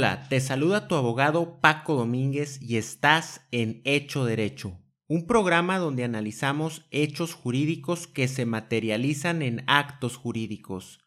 Hola, 0.00 0.26
te 0.30 0.40
saluda 0.40 0.88
tu 0.88 0.94
abogado 0.94 1.60
Paco 1.60 1.94
Domínguez 1.94 2.58
y 2.62 2.78
estás 2.78 3.42
en 3.50 3.82
Hecho 3.84 4.24
Derecho, 4.24 4.80
un 5.08 5.26
programa 5.26 5.76
donde 5.76 6.04
analizamos 6.04 6.86
hechos 6.90 7.34
jurídicos 7.34 8.06
que 8.06 8.26
se 8.26 8.46
materializan 8.46 9.42
en 9.42 9.62
actos 9.66 10.16
jurídicos. 10.16 11.00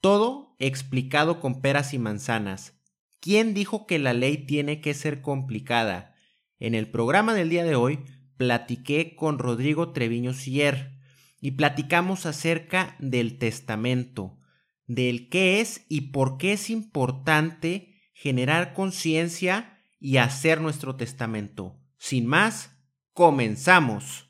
Todo 0.00 0.56
explicado 0.58 1.38
con 1.38 1.60
peras 1.60 1.94
y 1.94 2.00
manzanas. 2.00 2.74
¿Quién 3.20 3.54
dijo 3.54 3.86
que 3.86 4.00
la 4.00 4.14
ley 4.14 4.46
tiene 4.46 4.80
que 4.80 4.94
ser 4.94 5.22
complicada? 5.22 6.16
En 6.58 6.74
el 6.74 6.90
programa 6.90 7.34
del 7.34 7.50
día 7.50 7.62
de 7.62 7.76
hoy 7.76 8.00
platiqué 8.36 9.14
con 9.14 9.38
Rodrigo 9.38 9.92
Treviño 9.92 10.32
Sier 10.34 10.98
y 11.40 11.52
platicamos 11.52 12.26
acerca 12.26 12.96
del 12.98 13.38
testamento, 13.38 14.40
del 14.88 15.28
qué 15.28 15.60
es 15.60 15.86
y 15.88 16.10
por 16.10 16.36
qué 16.36 16.54
es 16.54 16.68
importante 16.68 17.87
generar 18.20 18.74
conciencia 18.74 19.78
y 20.00 20.16
hacer 20.16 20.60
nuestro 20.60 20.96
testamento. 20.96 21.78
Sin 21.98 22.26
más, 22.26 22.72
comenzamos. 23.12 24.28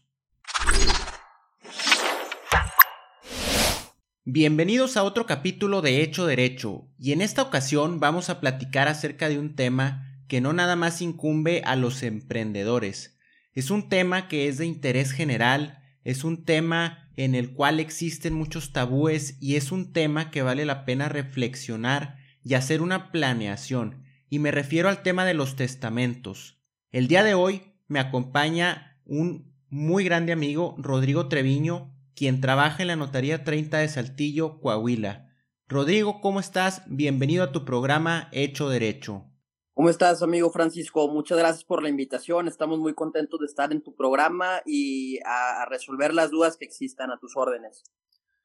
Bienvenidos 4.27 4.99
a 4.99 5.05
otro 5.05 5.25
capítulo 5.25 5.81
de 5.81 6.03
Hecho 6.03 6.27
Derecho, 6.27 6.91
y 6.99 7.13
en 7.13 7.23
esta 7.23 7.41
ocasión 7.41 7.99
vamos 7.99 8.29
a 8.29 8.41
platicar 8.41 8.89
acerca 8.89 9.31
de 9.31 9.39
un 9.39 9.57
tema 9.57 10.23
que 10.29 10.43
no 10.43 10.53
nada 10.53 10.77
más 10.77 11.01
incumbe 11.01 11.63
a 11.65 11.75
los 11.75 12.03
emprendedores. 12.03 13.19
Es 13.55 13.71
un 13.71 13.89
tema 13.89 14.29
que 14.29 14.49
es 14.49 14.59
de 14.59 14.67
interés 14.67 15.13
general, 15.13 15.83
es 16.05 16.25
un 16.25 16.45
tema 16.45 17.09
en 17.17 17.35
el 17.35 17.55
cual 17.55 17.81
existen 17.81 18.35
muchos 18.35 18.75
tabúes 18.75 19.39
y 19.41 19.57
es 19.57 19.73
un 19.73 19.95
tema 19.95 20.31
que 20.31 20.43
vale 20.43 20.67
la 20.67 20.85
pena 20.85 21.09
reflexionar 21.09 22.18
y 22.49 22.55
hacer 22.55 22.81
una 22.81 23.13
planeación, 23.13 24.05
y 24.31 24.39
me 24.39 24.51
refiero 24.51 24.89
al 24.89 25.03
tema 25.03 25.27
de 25.27 25.35
los 25.35 25.55
testamentos. 25.55 26.59
El 26.91 27.07
día 27.07 27.23
de 27.23 27.35
hoy 27.35 27.75
me 27.89 28.01
acompaña 28.01 28.99
un 29.05 29.55
muy 29.69 30.03
grande 30.03 30.33
amigo, 30.33 30.75
Rodrigo 30.79 31.29
Treviño, 31.29 31.95
quien 32.15 32.41
trabaja 32.41 32.81
en 32.81 32.89
la 32.89 32.97
Notaría 32.97 33.45
30 33.45 33.77
de 33.77 33.89
Saltillo, 33.89 34.61
Coahuila. 34.63 35.29
Rodrigo, 35.67 36.23
¿cómo 36.23 36.41
estás? 36.41 36.85
Bienvenido 36.87 37.45
a 37.45 37.53
tu 37.53 37.67
programa 37.67 38.31
Hecho 38.33 38.71
Derecho. 38.71 39.27
¿Cómo 39.75 39.91
estás, 39.91 40.23
amigo 40.23 40.51
Francisco? 40.51 41.07
Muchas 41.07 41.37
gracias 41.37 41.65
por 41.65 41.83
la 41.83 41.91
invitación. 41.91 42.49
Estamos 42.49 42.79
muy 42.79 42.95
contentos 42.95 43.41
de 43.41 43.47
estar 43.47 43.73
en 43.73 43.83
tu 43.83 43.95
programa 43.95 44.63
y 44.65 45.19
a, 45.27 45.67
resolver 45.67 46.15
las 46.15 46.31
dudas 46.31 46.57
que 46.57 46.65
existan 46.65 47.11
a 47.11 47.19
tus 47.19 47.37
órdenes. 47.37 47.85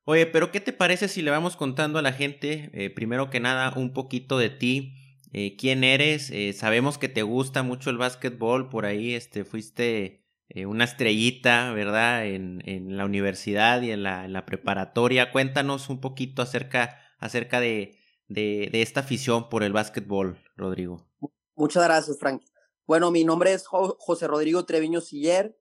Oye, 0.05 0.25
pero 0.25 0.51
¿qué 0.51 0.59
te 0.59 0.73
parece 0.73 1.07
si 1.07 1.21
le 1.21 1.31
vamos 1.31 1.55
contando 1.55 1.97
a 1.97 2.01
la 2.01 2.11
gente, 2.11 2.69
eh, 2.73 2.89
primero 2.89 3.29
que 3.29 3.39
nada, 3.39 3.73
un 3.77 3.93
poquito 3.93 4.37
de 4.37 4.49
ti? 4.49 4.95
Eh, 5.31 5.55
¿Quién 5.57 5.85
eres? 5.85 6.29
Eh, 6.29 6.51
sabemos 6.51 6.97
que 6.97 7.07
te 7.07 7.21
gusta 7.21 7.63
mucho 7.63 7.89
el 7.89 7.97
básquetbol, 7.97 8.67
por 8.69 8.85
ahí 8.85 9.13
este, 9.13 9.45
fuiste 9.45 10.19
una 10.67 10.83
estrellita, 10.83 11.71
¿verdad? 11.71 12.27
En, 12.27 12.61
en 12.67 12.95
la 12.95 13.05
universidad 13.05 13.81
y 13.81 13.89
en 13.89 14.03
la, 14.03 14.27
la, 14.27 14.45
preparatoria. 14.45 15.31
Cuéntanos 15.31 15.89
un 15.89 15.99
poquito 15.99 16.43
acerca, 16.43 16.99
acerca 17.17 17.59
de, 17.59 17.97
de, 18.27 18.69
de 18.71 18.83
esta 18.83 18.99
afición 18.99 19.49
por 19.49 19.63
el 19.63 19.73
básquetbol, 19.73 20.37
Rodrigo. 20.55 21.09
Muchas 21.55 21.83
gracias, 21.85 22.19
Frank. 22.19 22.43
Bueno, 22.85 23.09
mi 23.09 23.23
nombre 23.23 23.51
es 23.53 23.65
José 23.65 24.27
Rodrigo 24.27 24.63
Treviño 24.65 25.01
Siller. 25.01 25.57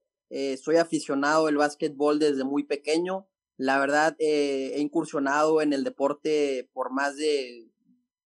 soy 0.63 0.77
aficionado 0.77 1.47
al 1.47 1.57
básquetbol 1.57 2.19
desde 2.19 2.45
muy 2.45 2.65
pequeño. 2.65 3.29
La 3.63 3.79
verdad, 3.79 4.17
eh, 4.19 4.73
he 4.75 4.81
incursionado 4.81 5.63
en 5.63 5.73
el 5.73 5.85
deporte 5.85 6.69
por 6.73 6.91
más 6.91 7.17
de 7.17 7.71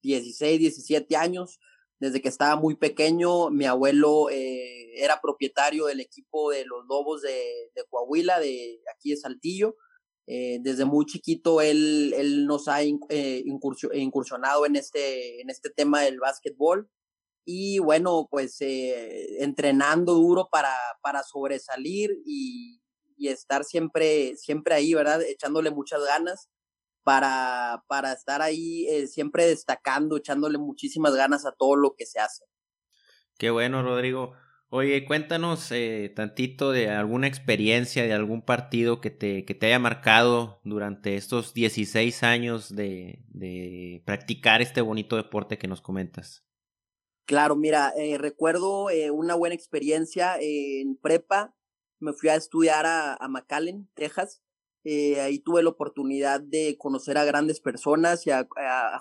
16, 0.00 0.58
17 0.58 1.14
años. 1.14 1.60
Desde 2.00 2.22
que 2.22 2.30
estaba 2.30 2.56
muy 2.58 2.74
pequeño, 2.74 3.50
mi 3.50 3.66
abuelo 3.66 4.30
eh, 4.30 4.94
era 4.96 5.20
propietario 5.20 5.84
del 5.84 6.00
equipo 6.00 6.52
de 6.52 6.64
los 6.64 6.86
Lobos 6.88 7.20
de, 7.20 7.70
Coahuila, 7.90 8.40
de 8.40 8.80
aquí 8.94 9.10
de 9.10 9.18
Saltillo. 9.18 9.76
Eh, 10.26 10.56
desde 10.62 10.86
muy 10.86 11.04
chiquito 11.04 11.60
él, 11.60 12.14
él 12.16 12.46
nos 12.46 12.66
ha 12.66 12.82
incursionado 12.82 14.64
en 14.64 14.76
este, 14.76 15.42
en 15.42 15.50
este 15.50 15.68
tema 15.68 16.00
del 16.00 16.18
básquetbol 16.18 16.88
y 17.44 17.78
bueno, 17.78 18.26
pues 18.30 18.56
entrenando 18.62 20.14
duro 20.14 20.48
para, 20.50 20.74
para 21.02 21.22
sobresalir 21.22 22.22
y, 22.24 22.80
y 23.16 23.28
estar 23.28 23.64
siempre, 23.64 24.36
siempre 24.36 24.74
ahí, 24.74 24.94
¿verdad? 24.94 25.22
Echándole 25.22 25.70
muchas 25.70 26.02
ganas 26.04 26.48
para, 27.06 27.84
para 27.86 28.12
estar 28.12 28.42
ahí 28.42 28.84
eh, 28.88 29.06
siempre 29.06 29.46
destacando, 29.46 30.16
echándole 30.16 30.58
muchísimas 30.58 31.14
ganas 31.14 31.46
a 31.46 31.52
todo 31.52 31.76
lo 31.76 31.94
que 31.96 32.04
se 32.04 32.18
hace. 32.18 32.44
Qué 33.38 33.50
bueno, 33.50 33.82
Rodrigo. 33.84 34.32
Oye, 34.70 35.04
cuéntanos 35.04 35.70
eh, 35.70 36.12
tantito 36.16 36.72
de 36.72 36.90
alguna 36.90 37.28
experiencia, 37.28 38.02
de 38.02 38.12
algún 38.12 38.42
partido 38.42 39.00
que 39.00 39.10
te, 39.10 39.44
que 39.44 39.54
te 39.54 39.66
haya 39.66 39.78
marcado 39.78 40.60
durante 40.64 41.14
estos 41.14 41.54
16 41.54 42.24
años 42.24 42.74
de, 42.74 43.24
de 43.28 44.02
practicar 44.04 44.60
este 44.60 44.80
bonito 44.80 45.14
deporte 45.14 45.58
que 45.58 45.68
nos 45.68 45.80
comentas. 45.80 46.44
Claro, 47.24 47.54
mira, 47.54 47.92
eh, 47.96 48.18
recuerdo 48.18 48.88
una 49.12 49.36
buena 49.36 49.54
experiencia 49.54 50.36
en 50.40 50.96
prepa 50.96 51.54
me 52.00 52.12
fui 52.12 52.28
a 52.28 52.36
estudiar 52.36 52.86
a, 52.86 53.14
a 53.14 53.28
McAllen, 53.28 53.88
Texas. 53.94 54.42
Eh, 54.88 55.20
ahí 55.20 55.40
tuve 55.40 55.64
la 55.64 55.70
oportunidad 55.70 56.40
de 56.40 56.76
conocer 56.78 57.18
a 57.18 57.24
grandes 57.24 57.58
personas 57.58 58.24
y 58.24 58.30
a, 58.30 58.46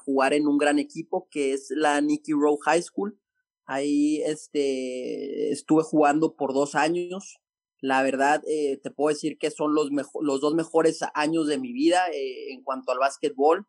jugar 0.03 0.33
en 0.33 0.47
un 0.47 0.57
gran 0.57 0.79
equipo 0.79 1.27
que 1.29 1.53
es 1.53 1.67
la 1.69 2.01
Nicky 2.01 2.31
Rowe 2.33 2.57
High 2.65 2.81
School. 2.81 3.19
Ahí 3.67 4.19
este, 4.23 5.51
estuve 5.51 5.83
jugando 5.83 6.35
por 6.35 6.55
dos 6.55 6.73
años. 6.73 7.37
La 7.81 8.01
verdad, 8.01 8.41
eh, 8.47 8.79
te 8.81 8.89
puedo 8.89 9.13
decir 9.13 9.37
que 9.37 9.51
son 9.51 9.75
los, 9.75 9.91
los 10.21 10.41
dos 10.41 10.55
mejores 10.55 11.01
años 11.13 11.45
de 11.45 11.59
mi 11.59 11.71
vida 11.71 12.07
eh, 12.11 12.51
en 12.51 12.63
cuanto 12.63 12.91
al 12.91 12.97
básquetbol. 12.97 13.67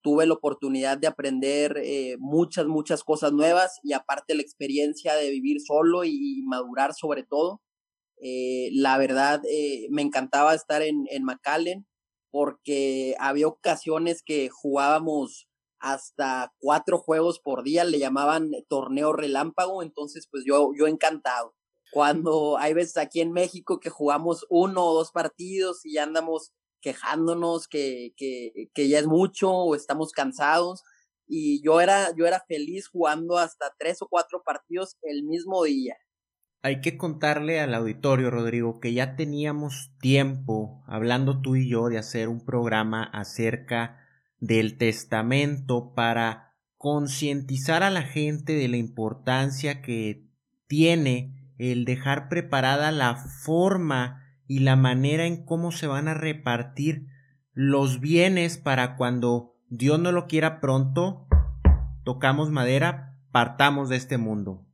Tuve 0.00 0.24
la 0.24 0.32
oportunidad 0.32 0.96
de 0.96 1.08
aprender 1.08 1.74
muchas, 2.18 2.66
muchas 2.66 3.04
cosas 3.04 3.32
nuevas 3.34 3.80
y 3.82 3.92
aparte 3.92 4.34
la 4.34 4.40
experiencia 4.40 5.14
de 5.14 5.28
vivir 5.28 5.60
solo 5.60 6.04
y 6.04 6.42
madurar 6.46 6.94
sobre 6.94 7.22
todo. 7.22 7.60
Eh, 8.22 8.70
la 8.72 8.98
verdad, 8.98 9.42
eh, 9.48 9.86
me 9.90 10.02
encantaba 10.02 10.54
estar 10.54 10.82
en, 10.82 11.06
en 11.10 11.24
McAllen 11.24 11.86
porque 12.30 13.16
había 13.18 13.48
ocasiones 13.48 14.22
que 14.22 14.48
jugábamos 14.50 15.48
hasta 15.80 16.52
cuatro 16.58 16.98
juegos 16.98 17.40
por 17.40 17.62
día, 17.62 17.84
le 17.84 17.98
llamaban 17.98 18.50
torneo 18.68 19.12
relámpago, 19.12 19.82
entonces 19.82 20.28
pues 20.30 20.44
yo, 20.46 20.72
yo 20.78 20.86
encantado. 20.86 21.54
Cuando 21.92 22.58
hay 22.58 22.74
veces 22.74 22.98
aquí 22.98 23.20
en 23.20 23.32
México 23.32 23.80
que 23.80 23.90
jugamos 23.90 24.46
uno 24.48 24.84
o 24.84 24.94
dos 24.94 25.10
partidos 25.10 25.84
y 25.84 25.98
andamos 25.98 26.52
quejándonos 26.82 27.66
que, 27.66 28.12
que, 28.16 28.68
que 28.74 28.88
ya 28.88 28.98
es 28.98 29.06
mucho 29.06 29.50
o 29.50 29.74
estamos 29.74 30.12
cansados, 30.12 30.82
y 31.26 31.62
yo 31.62 31.80
era, 31.80 32.12
yo 32.16 32.26
era 32.26 32.44
feliz 32.46 32.88
jugando 32.88 33.38
hasta 33.38 33.72
tres 33.78 34.02
o 34.02 34.08
cuatro 34.08 34.42
partidos 34.44 34.96
el 35.02 35.22
mismo 35.22 35.62
día. 35.64 35.96
Hay 36.62 36.82
que 36.82 36.98
contarle 36.98 37.58
al 37.58 37.72
auditorio, 37.72 38.30
Rodrigo, 38.30 38.80
que 38.80 38.92
ya 38.92 39.16
teníamos 39.16 39.92
tiempo 39.98 40.82
hablando 40.86 41.40
tú 41.40 41.56
y 41.56 41.70
yo 41.70 41.88
de 41.88 41.96
hacer 41.96 42.28
un 42.28 42.44
programa 42.44 43.02
acerca 43.02 43.98
del 44.40 44.76
testamento 44.76 45.94
para 45.94 46.54
concientizar 46.76 47.82
a 47.82 47.88
la 47.88 48.02
gente 48.02 48.52
de 48.52 48.68
la 48.68 48.76
importancia 48.76 49.80
que 49.80 50.26
tiene 50.66 51.54
el 51.56 51.86
dejar 51.86 52.28
preparada 52.28 52.92
la 52.92 53.16
forma 53.16 54.22
y 54.46 54.58
la 54.58 54.76
manera 54.76 55.24
en 55.24 55.44
cómo 55.44 55.72
se 55.72 55.86
van 55.86 56.08
a 56.08 56.14
repartir 56.14 57.06
los 57.54 58.00
bienes 58.00 58.58
para 58.58 58.96
cuando 58.96 59.56
Dios 59.70 59.98
no 59.98 60.12
lo 60.12 60.26
quiera 60.26 60.60
pronto, 60.60 61.26
tocamos 62.04 62.50
madera, 62.50 63.16
partamos 63.30 63.88
de 63.88 63.96
este 63.96 64.18
mundo. 64.18 64.66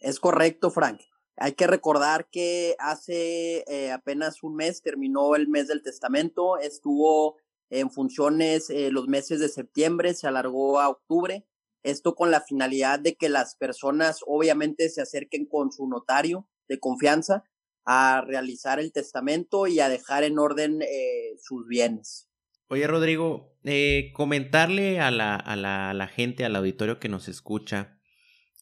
Es 0.00 0.20
correcto, 0.20 0.70
Frank. 0.70 1.00
Hay 1.36 1.52
que 1.52 1.66
recordar 1.66 2.28
que 2.30 2.76
hace 2.78 3.64
eh, 3.66 3.92
apenas 3.92 4.42
un 4.42 4.56
mes 4.56 4.82
terminó 4.82 5.36
el 5.36 5.48
mes 5.48 5.68
del 5.68 5.82
testamento, 5.82 6.58
estuvo 6.58 7.36
en 7.68 7.90
funciones 7.90 8.70
eh, 8.70 8.90
los 8.90 9.08
meses 9.08 9.40
de 9.40 9.48
septiembre, 9.48 10.14
se 10.14 10.26
alargó 10.26 10.80
a 10.80 10.88
octubre. 10.88 11.46
Esto 11.82 12.14
con 12.14 12.30
la 12.30 12.40
finalidad 12.40 12.98
de 12.98 13.16
que 13.16 13.28
las 13.28 13.54
personas 13.54 14.20
obviamente 14.26 14.88
se 14.88 15.02
acerquen 15.02 15.46
con 15.46 15.70
su 15.72 15.86
notario 15.86 16.48
de 16.68 16.80
confianza 16.80 17.44
a 17.84 18.24
realizar 18.26 18.80
el 18.80 18.92
testamento 18.92 19.66
y 19.66 19.78
a 19.80 19.88
dejar 19.88 20.24
en 20.24 20.38
orden 20.38 20.82
eh, 20.82 21.36
sus 21.40 21.66
bienes. 21.68 22.28
Oye, 22.68 22.86
Rodrigo, 22.88 23.56
eh, 23.62 24.10
comentarle 24.12 24.98
a 24.98 25.12
la, 25.12 25.36
a, 25.36 25.54
la, 25.54 25.90
a 25.90 25.94
la, 25.94 26.08
gente, 26.08 26.44
al 26.44 26.56
auditorio 26.56 26.98
que 26.98 27.08
nos 27.08 27.28
escucha, 27.28 28.00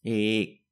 eh, 0.04 0.63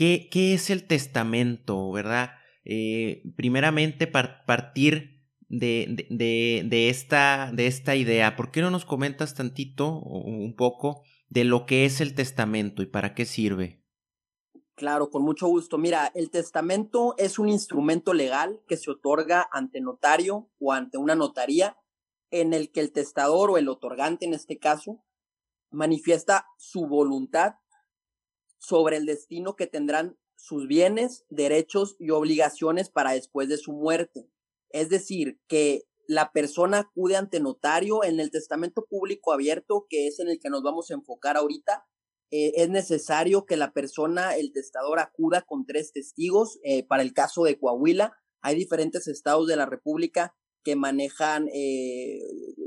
¿qué, 0.00 0.30
¿qué, 0.30 0.54
es 0.54 0.70
el 0.70 0.86
testamento, 0.86 1.92
verdad? 1.92 2.30
Eh, 2.64 3.22
primeramente, 3.36 4.06
par 4.06 4.46
partir 4.46 5.26
de, 5.50 6.88
esta, 6.88 7.50
de 7.52 7.66
esta 7.66 7.96
idea. 7.96 8.34
¿Por 8.34 8.50
qué 8.50 8.62
no 8.62 8.70
nos 8.70 8.86
comentas 8.86 9.34
tantito 9.34 9.88
o 9.88 10.20
un 10.20 10.56
poco 10.56 11.02
de 11.28 11.44
lo 11.44 11.66
que 11.66 11.84
es 11.84 12.00
el 12.00 12.14
testamento 12.14 12.80
y 12.80 12.86
para 12.86 13.14
qué 13.14 13.26
sirve? 13.26 13.84
Claro, 14.74 15.10
con 15.10 15.22
mucho 15.22 15.48
gusto. 15.48 15.76
Mira, 15.76 16.10
el 16.14 16.30
testamento 16.30 17.14
es 17.18 17.38
un 17.38 17.50
instrumento 17.50 18.14
legal 18.14 18.62
que 18.66 18.78
se 18.78 18.90
otorga 18.90 19.50
ante 19.52 19.82
notario 19.82 20.48
o 20.58 20.72
ante 20.72 20.96
una 20.96 21.14
notaría 21.14 21.76
en 22.30 22.54
el 22.54 22.72
que 22.72 22.80
el 22.80 22.90
testador 22.90 23.50
o 23.50 23.58
el 23.58 23.68
otorgante 23.68 24.24
en 24.24 24.32
este 24.32 24.56
caso 24.56 25.04
manifiesta 25.70 26.46
su 26.56 26.86
voluntad 26.86 27.56
sobre 28.60 28.98
el 28.98 29.06
destino 29.06 29.56
que 29.56 29.66
tendrán 29.66 30.16
sus 30.36 30.68
bienes, 30.68 31.24
derechos 31.28 31.96
y 31.98 32.10
obligaciones 32.10 32.90
para 32.90 33.12
después 33.12 33.48
de 33.48 33.58
su 33.58 33.72
muerte. 33.72 34.30
Es 34.68 34.88
decir, 34.88 35.40
que 35.48 35.82
la 36.06 36.30
persona 36.32 36.78
acude 36.78 37.16
ante 37.16 37.40
notario 37.40 38.04
en 38.04 38.20
el 38.20 38.30
testamento 38.30 38.86
público 38.88 39.32
abierto, 39.32 39.86
que 39.88 40.06
es 40.06 40.20
en 40.20 40.28
el 40.28 40.38
que 40.38 40.50
nos 40.50 40.62
vamos 40.62 40.90
a 40.90 40.94
enfocar 40.94 41.36
ahorita. 41.36 41.86
Eh, 42.30 42.52
es 42.56 42.68
necesario 42.68 43.44
que 43.44 43.56
la 43.56 43.72
persona, 43.72 44.36
el 44.36 44.52
testador, 44.52 45.00
acuda 45.00 45.42
con 45.42 45.66
tres 45.66 45.92
testigos. 45.92 46.58
Eh, 46.62 46.86
para 46.86 47.02
el 47.02 47.12
caso 47.12 47.42
de 47.44 47.58
Coahuila, 47.58 48.12
hay 48.40 48.54
diferentes 48.54 49.08
estados 49.08 49.46
de 49.46 49.56
la 49.56 49.66
República 49.66 50.34
que 50.62 50.76
manejan 50.76 51.48
eh, 51.52 52.20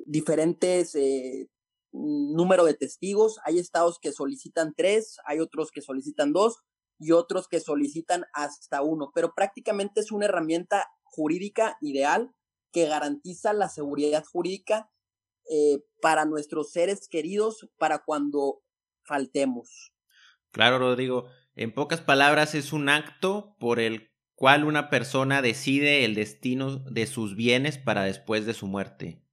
diferentes 0.05 0.95
eh, 0.95 1.47
número 1.93 2.65
de 2.65 2.73
testigos. 2.73 3.39
Hay 3.45 3.59
estados 3.59 3.99
que 3.99 4.11
solicitan 4.11 4.73
tres, 4.75 5.17
hay 5.25 5.39
otros 5.39 5.71
que 5.71 5.81
solicitan 5.81 6.33
dos 6.33 6.59
y 6.99 7.11
otros 7.11 7.47
que 7.47 7.59
solicitan 7.59 8.25
hasta 8.33 8.81
uno. 8.81 9.11
Pero 9.13 9.33
prácticamente 9.33 10.01
es 10.01 10.11
una 10.11 10.25
herramienta 10.25 10.87
jurídica 11.03 11.77
ideal 11.81 12.33
que 12.71 12.87
garantiza 12.87 13.53
la 13.53 13.69
seguridad 13.69 14.25
jurídica 14.25 14.89
eh, 15.49 15.79
para 16.01 16.25
nuestros 16.25 16.71
seres 16.71 17.07
queridos 17.07 17.69
para 17.77 17.99
cuando 17.99 18.63
faltemos. 19.03 19.93
Claro, 20.51 20.79
Rodrigo. 20.79 21.27
En 21.55 21.73
pocas 21.73 22.01
palabras, 22.01 22.55
es 22.55 22.73
un 22.73 22.89
acto 22.89 23.55
por 23.59 23.79
el 23.79 24.11
cual 24.35 24.63
una 24.63 24.89
persona 24.89 25.41
decide 25.41 26.03
el 26.03 26.15
destino 26.15 26.79
de 26.79 27.05
sus 27.05 27.35
bienes 27.35 27.77
para 27.77 28.03
después 28.03 28.45
de 28.45 28.53
su 28.53 28.65
muerte. 28.65 29.23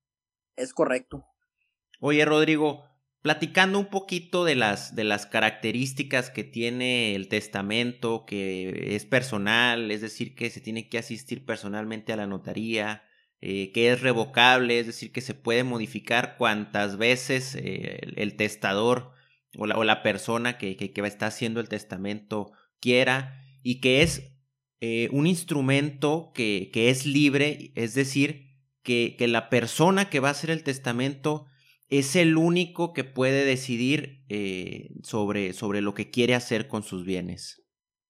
Es 0.56 0.74
correcto. 0.74 1.30
Oye, 2.00 2.25
Rodrigo, 2.25 2.85
platicando 3.23 3.79
un 3.79 3.87
poquito 3.87 4.44
de 4.44 4.55
las, 4.55 4.94
de 4.97 5.05
las 5.05 5.26
características 5.26 6.31
que 6.31 6.44
tiene 6.44 7.14
el 7.14 7.29
testamento, 7.29 8.25
que 8.26 8.97
es 8.97 9.05
personal, 9.05 9.91
es 9.91 10.00
decir, 10.00 10.35
que 10.35 10.49
se 10.50 10.61
tiene 10.61 10.88
que 10.88 10.99
asistir 10.99 11.44
personalmente 11.44 12.12
a 12.12 12.17
la 12.17 12.26
notaría, 12.26 13.05
eh, 13.43 13.70
que 13.73 13.91
es 13.91 14.00
revocable, 14.00 14.79
es 14.79 14.87
decir, 14.87 15.12
que 15.12 15.20
se 15.20 15.35
puede 15.35 15.62
modificar 15.62 16.37
cuantas 16.38 16.97
veces 16.97 17.55
eh, 17.55 18.00
el, 18.17 18.37
testador 18.37 19.12
o 19.56 19.67
la, 19.67 19.76
o 19.76 19.85
la 19.85 20.03
persona 20.03 20.56
que, 20.56 20.76
que, 20.76 20.93
que, 20.93 21.00
está 21.03 21.26
haciendo 21.26 21.61
el 21.61 21.69
testamento 21.69 22.53
quiera, 22.81 23.43
y 23.62 23.81
que 23.81 24.03
es 24.03 24.32
eh, 24.81 25.08
un 25.12 25.26
instrumento 25.26 26.32
que, 26.35 26.70
que, 26.73 26.88
es 26.88 27.05
libre, 27.05 27.73
es 27.75 27.94
decir, 27.94 28.56
que, 28.82 29.17
que, 29.19 29.29
la 29.29 29.50
persona 29.50 30.08
que 30.08 30.20
va 30.20 30.29
a 30.29 30.32
hacer 30.32 30.50
el 30.50 30.64
testamento 30.64 31.46
es 31.90 32.16
el 32.16 32.37
único 32.37 32.92
que 32.92 33.04
puede 33.04 33.44
decidir 33.44 34.25
eh, 34.28 34.90
sobre, 35.02 35.52
sobre 35.52 35.81
lo 35.81 35.92
que 35.92 36.10
quiere 36.10 36.34
hacer 36.34 36.69
con 36.69 36.82
sus 36.82 37.04
bienes. 37.04 37.62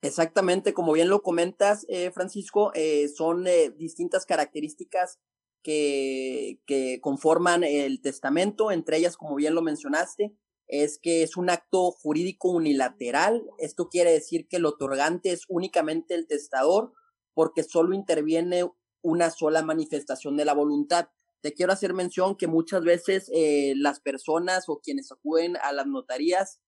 Exactamente, 0.03 0.73
como 0.73 0.93
bien 0.93 1.09
lo 1.09 1.23
comentas, 1.23 1.85
eh, 1.89 2.11
Francisco, 2.11 2.73
eh, 2.75 3.09
son 3.09 3.47
eh, 3.47 3.71
distintas 3.71 4.25
características 4.25 5.19
que, 5.63 6.61
que 6.67 7.01
conforman 7.03 7.65
el 7.65 8.01
testamento, 8.01 8.71
entre 8.71 8.97
ellas, 8.97 9.19
como 9.19 9.35
bien 9.35 9.55
lo 9.55 9.61
mencionaste, 9.61 10.35
es 10.69 10.99
que 10.99 11.23
es 11.23 11.37
un 11.37 11.51
acto 11.51 11.91
jurídico 11.91 12.51
unilateral. 12.51 13.45
Esto 13.59 13.89
quiere 13.89 14.13
decir 14.13 14.47
que 14.49 14.57
el 14.57 14.65
otorgante 14.65 15.33
es 15.33 15.45
únicamente 15.49 16.15
el 16.15 16.27
testador 16.27 16.93
porque 17.35 17.63
solo 17.63 17.95
interviene 17.95 18.65
una 19.03 19.31
sola 19.31 19.63
manifestación 19.63 20.37
de 20.37 20.45
la 20.45 20.55
voluntad. 20.55 21.09
Te 21.43 21.55
quiero 21.55 21.73
hacer 21.73 21.95
mención 21.95 22.37
que 22.37 22.47
muchas 22.47 22.85
veces 22.85 23.31
eh, 23.33 23.75
las 23.77 24.01
personas 24.01 24.69
o 24.69 24.81
quienes 24.81 25.11
acuden 25.11 25.57
a 25.57 25.73
las 25.73 25.87
notarías 25.87 26.61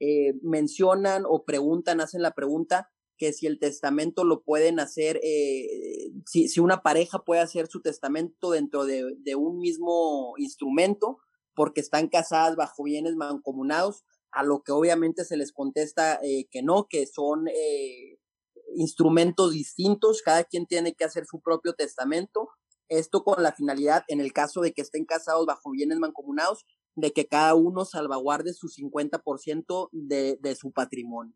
eh, 0.00 0.34
mencionan 0.42 1.24
o 1.26 1.44
preguntan, 1.44 2.00
hacen 2.00 2.22
la 2.22 2.32
pregunta 2.32 2.90
que 3.18 3.32
si 3.32 3.46
el 3.46 3.58
testamento 3.58 4.24
lo 4.24 4.42
pueden 4.42 4.80
hacer, 4.80 5.20
eh, 5.22 6.10
si, 6.26 6.48
si 6.48 6.60
una 6.60 6.82
pareja 6.82 7.24
puede 7.24 7.40
hacer 7.40 7.68
su 7.68 7.80
testamento 7.80 8.50
dentro 8.50 8.84
de, 8.84 9.16
de 9.18 9.34
un 9.36 9.58
mismo 9.58 10.34
instrumento, 10.36 11.18
porque 11.54 11.80
están 11.80 12.08
casadas 12.08 12.56
bajo 12.56 12.82
bienes 12.82 13.14
mancomunados, 13.14 14.04
a 14.32 14.42
lo 14.42 14.62
que 14.62 14.72
obviamente 14.72 15.24
se 15.24 15.38
les 15.38 15.52
contesta 15.52 16.20
que 16.50 16.62
no, 16.62 16.88
que 16.90 17.06
son 17.06 17.46
instrumentos 18.74 19.52
distintos, 19.52 20.20
cada 20.20 20.44
quien 20.44 20.66
tiene 20.66 20.94
que 20.94 21.04
hacer 21.04 21.24
su 21.24 21.40
propio 21.40 21.72
testamento, 21.72 22.50
esto 22.88 23.24
con 23.24 23.42
la 23.42 23.52
finalidad, 23.52 24.04
en 24.08 24.20
el 24.20 24.32
caso 24.32 24.60
de 24.60 24.72
que 24.72 24.82
estén 24.82 25.04
casados 25.04 25.46
bajo 25.46 25.70
bienes 25.70 25.98
mancomunados, 25.98 26.64
de 26.94 27.12
que 27.12 27.26
cada 27.26 27.54
uno 27.54 27.84
salvaguarde 27.84 28.54
su 28.54 28.68
50% 28.68 29.90
de, 29.92 30.38
de 30.40 30.54
su 30.54 30.72
patrimonio. 30.72 31.34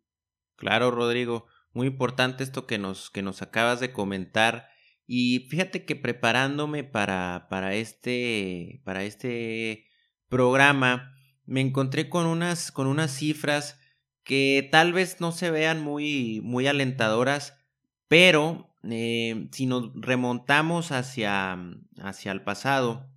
Claro, 0.56 0.90
Rodrigo, 0.90 1.46
muy 1.72 1.86
importante 1.86 2.44
esto 2.44 2.66
que 2.66 2.78
nos, 2.78 3.10
que 3.10 3.22
nos 3.22 3.42
acabas 3.42 3.80
de 3.80 3.92
comentar. 3.92 4.68
Y 5.06 5.48
fíjate 5.50 5.84
que 5.84 5.96
preparándome 5.96 6.84
para, 6.84 7.46
para 7.50 7.74
este, 7.74 8.80
para 8.84 9.04
este 9.04 9.86
programa 10.28 11.14
me 11.44 11.60
encontré 11.60 12.08
con 12.08 12.26
unas, 12.26 12.70
con 12.70 12.86
unas 12.86 13.10
cifras 13.10 13.78
que 14.22 14.68
tal 14.70 14.92
vez 14.92 15.20
no 15.20 15.32
se 15.32 15.50
vean 15.50 15.82
muy, 15.82 16.40
muy 16.44 16.66
alentadoras, 16.68 17.58
pero 18.06 18.69
eh, 18.88 19.48
si 19.52 19.66
nos 19.66 19.90
remontamos 19.94 20.92
hacia, 20.92 21.58
hacia 21.98 22.32
el 22.32 22.42
pasado, 22.42 23.10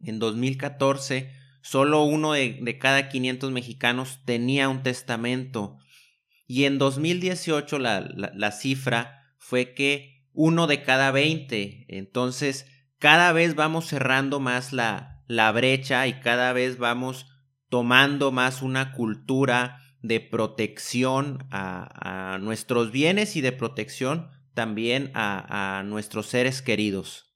en 0.00 0.18
2014, 0.18 1.32
solo 1.62 2.02
uno 2.02 2.32
de, 2.32 2.58
de 2.60 2.78
cada 2.78 3.08
500 3.08 3.50
mexicanos 3.52 4.20
tenía 4.24 4.68
un 4.68 4.82
testamento. 4.82 5.78
Y 6.46 6.64
en 6.64 6.78
2018 6.78 7.78
la, 7.78 8.00
la, 8.00 8.32
la 8.34 8.52
cifra 8.52 9.34
fue 9.38 9.74
que 9.74 10.26
uno 10.32 10.66
de 10.66 10.82
cada 10.82 11.10
20. 11.10 11.86
Entonces, 11.88 12.66
cada 12.98 13.32
vez 13.32 13.54
vamos 13.54 13.86
cerrando 13.86 14.40
más 14.40 14.72
la, 14.72 15.22
la 15.26 15.52
brecha 15.52 16.06
y 16.06 16.20
cada 16.20 16.52
vez 16.52 16.78
vamos 16.78 17.26
tomando 17.68 18.32
más 18.32 18.62
una 18.62 18.92
cultura 18.92 19.80
de 20.02 20.20
protección 20.20 21.46
a, 21.50 22.34
a 22.34 22.38
nuestros 22.38 22.90
bienes 22.90 23.36
y 23.36 23.40
de 23.40 23.52
protección 23.52 24.30
también 24.54 25.10
a, 25.14 25.78
a, 25.78 25.82
nuestros 25.82 26.26
seres 26.26 26.62
queridos. 26.62 27.34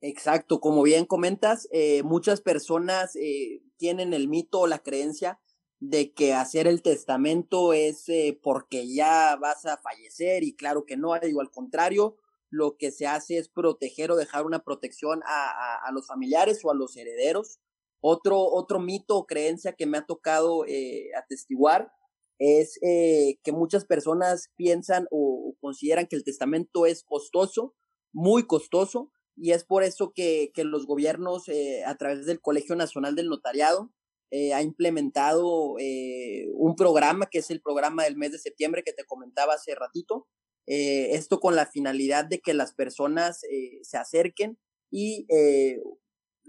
Exacto, 0.00 0.60
como 0.60 0.82
bien 0.82 1.04
comentas, 1.04 1.68
eh, 1.72 2.02
muchas 2.02 2.40
personas 2.40 3.14
eh, 3.16 3.62
tienen 3.76 4.14
el 4.14 4.28
mito 4.28 4.60
o 4.60 4.66
la 4.66 4.78
creencia 4.78 5.40
de 5.78 6.12
que 6.12 6.34
hacer 6.34 6.66
el 6.66 6.82
testamento 6.82 7.72
es 7.72 8.08
eh, 8.08 8.38
porque 8.42 8.92
ya 8.92 9.36
vas 9.36 9.64
a 9.66 9.78
fallecer 9.78 10.42
y 10.42 10.54
claro 10.54 10.84
que 10.84 10.96
no, 10.96 11.18
digo 11.20 11.40
al 11.40 11.50
contrario, 11.50 12.16
lo 12.50 12.76
que 12.76 12.90
se 12.90 13.06
hace 13.06 13.38
es 13.38 13.48
proteger 13.48 14.10
o 14.10 14.16
dejar 14.16 14.44
una 14.44 14.64
protección 14.64 15.22
a, 15.24 15.50
a, 15.50 15.86
a 15.86 15.92
los 15.92 16.06
familiares 16.06 16.60
o 16.64 16.70
a 16.70 16.74
los 16.74 16.96
herederos. 16.96 17.60
Otro, 18.00 18.40
otro 18.40 18.80
mito 18.80 19.16
o 19.16 19.26
creencia 19.26 19.74
que 19.74 19.86
me 19.86 19.98
ha 19.98 20.06
tocado 20.06 20.64
eh, 20.66 21.10
atestiguar 21.16 21.92
es 22.40 22.78
eh, 22.82 23.38
que 23.44 23.52
muchas 23.52 23.84
personas 23.84 24.50
piensan 24.56 25.06
o, 25.12 25.54
consideran 25.60 26.08
que 26.08 26.16
el 26.16 26.24
testamento 26.24 26.86
es 26.86 27.04
costoso, 27.04 27.76
muy 28.12 28.46
costoso, 28.46 29.12
y 29.36 29.52
es 29.52 29.62
por 29.64 29.84
eso 29.84 30.12
que, 30.12 30.50
que 30.52 30.64
los 30.64 30.86
gobiernos 30.86 31.48
eh, 31.48 31.84
a 31.84 31.96
través 31.96 32.26
del 32.26 32.40
Colegio 32.40 32.74
Nacional 32.74 33.14
del 33.14 33.28
Notariado 33.28 33.92
eh, 34.32 34.54
ha 34.54 34.62
implementado 34.62 35.74
eh, 35.80 36.48
un 36.54 36.76
programa 36.76 37.26
que 37.26 37.38
es 37.38 37.50
el 37.50 37.60
programa 37.60 38.04
del 38.04 38.16
mes 38.16 38.30
de 38.30 38.38
septiembre 38.38 38.84
que 38.84 38.92
te 38.92 39.04
comentaba 39.04 39.54
hace 39.54 39.74
ratito, 39.74 40.28
eh, 40.68 41.16
esto 41.16 41.40
con 41.40 41.56
la 41.56 41.66
finalidad 41.66 42.26
de 42.26 42.38
que 42.38 42.54
las 42.54 42.72
personas 42.72 43.40
se 43.82 43.96
acerquen 43.96 44.56
y 44.88 45.26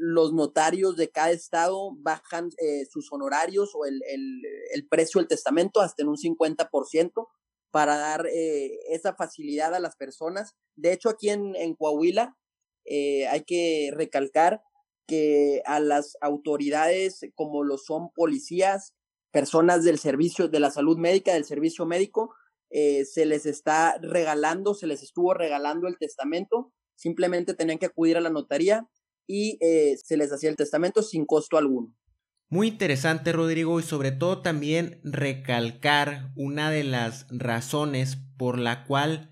los 0.04 0.34
notarios 0.34 0.96
de 0.96 1.12
cada 1.12 1.30
estado 1.30 1.92
bajan 2.00 2.50
eh, 2.58 2.86
sus 2.90 3.12
honorarios 3.12 3.70
o 3.76 3.86
el, 3.86 4.02
el, 4.08 4.42
el, 4.74 4.88
precio 4.88 5.20
del 5.20 5.28
testamento 5.28 5.80
hasta 5.80 6.02
en 6.02 6.10
un 6.10 6.18
50% 6.18 7.28
para 7.70 7.98
dar 7.98 8.26
eh, 8.26 8.80
esa 8.90 9.14
facilidad 9.14 9.76
a 9.76 9.80
las 9.80 9.96
personas. 9.96 10.56
De 10.76 10.92
hecho, 10.92 11.08
aquí 11.08 11.30
en, 11.30 11.56
en 11.56 11.76
Coahuila 11.76 12.36
eh, 12.86 13.28
hay 13.28 13.44
que 13.44 13.92
recalcar 13.94 14.64
que 15.06 15.62
a 15.66 15.80
las 15.80 16.18
autoridades 16.20 17.22
como 17.36 17.64
lo 17.64 17.78
son 17.78 18.12
policías, 18.12 18.96
personas 19.32 19.84
del 19.84 20.00
servicio 20.00 20.48
de 20.48 20.60
la 20.60 20.72
salud 20.72 20.98
médica, 20.98 21.34
del 21.34 21.46
servicio 21.46 21.86
médico, 21.86 22.34
eh, 22.72 23.06
se 23.06 23.28
les 23.28 23.46
está 23.46 24.00
regalando, 24.02 24.74
se 24.74 24.88
les 24.88 25.04
estuvo 25.04 25.36
regalando 25.36 25.88
el 25.88 26.00
testamento, 26.00 26.74
simplemente 26.96 27.54
tenían 27.54 27.78
que 27.78 27.86
acudir 27.86 28.18
a 28.18 28.22
la 28.22 28.32
notaría 28.32 28.90
y 29.32 29.58
eh, 29.62 29.96
se 30.04 30.18
les 30.18 30.34
hacía 30.34 30.50
el 30.50 30.58
testamento 30.58 31.02
sin 31.02 31.26
costo 31.26 31.58
alguno. 31.58 31.96
Muy 32.50 32.68
interesante, 32.68 33.32
Rodrigo, 33.32 33.80
y 33.80 33.84
sobre 33.84 34.12
todo 34.12 34.42
también 34.42 35.00
recalcar 35.06 36.34
una 36.36 36.70
de 36.70 36.84
las 36.84 37.28
razones 37.30 38.18
por 38.38 38.60
la 38.60 38.84
cual 38.84 39.32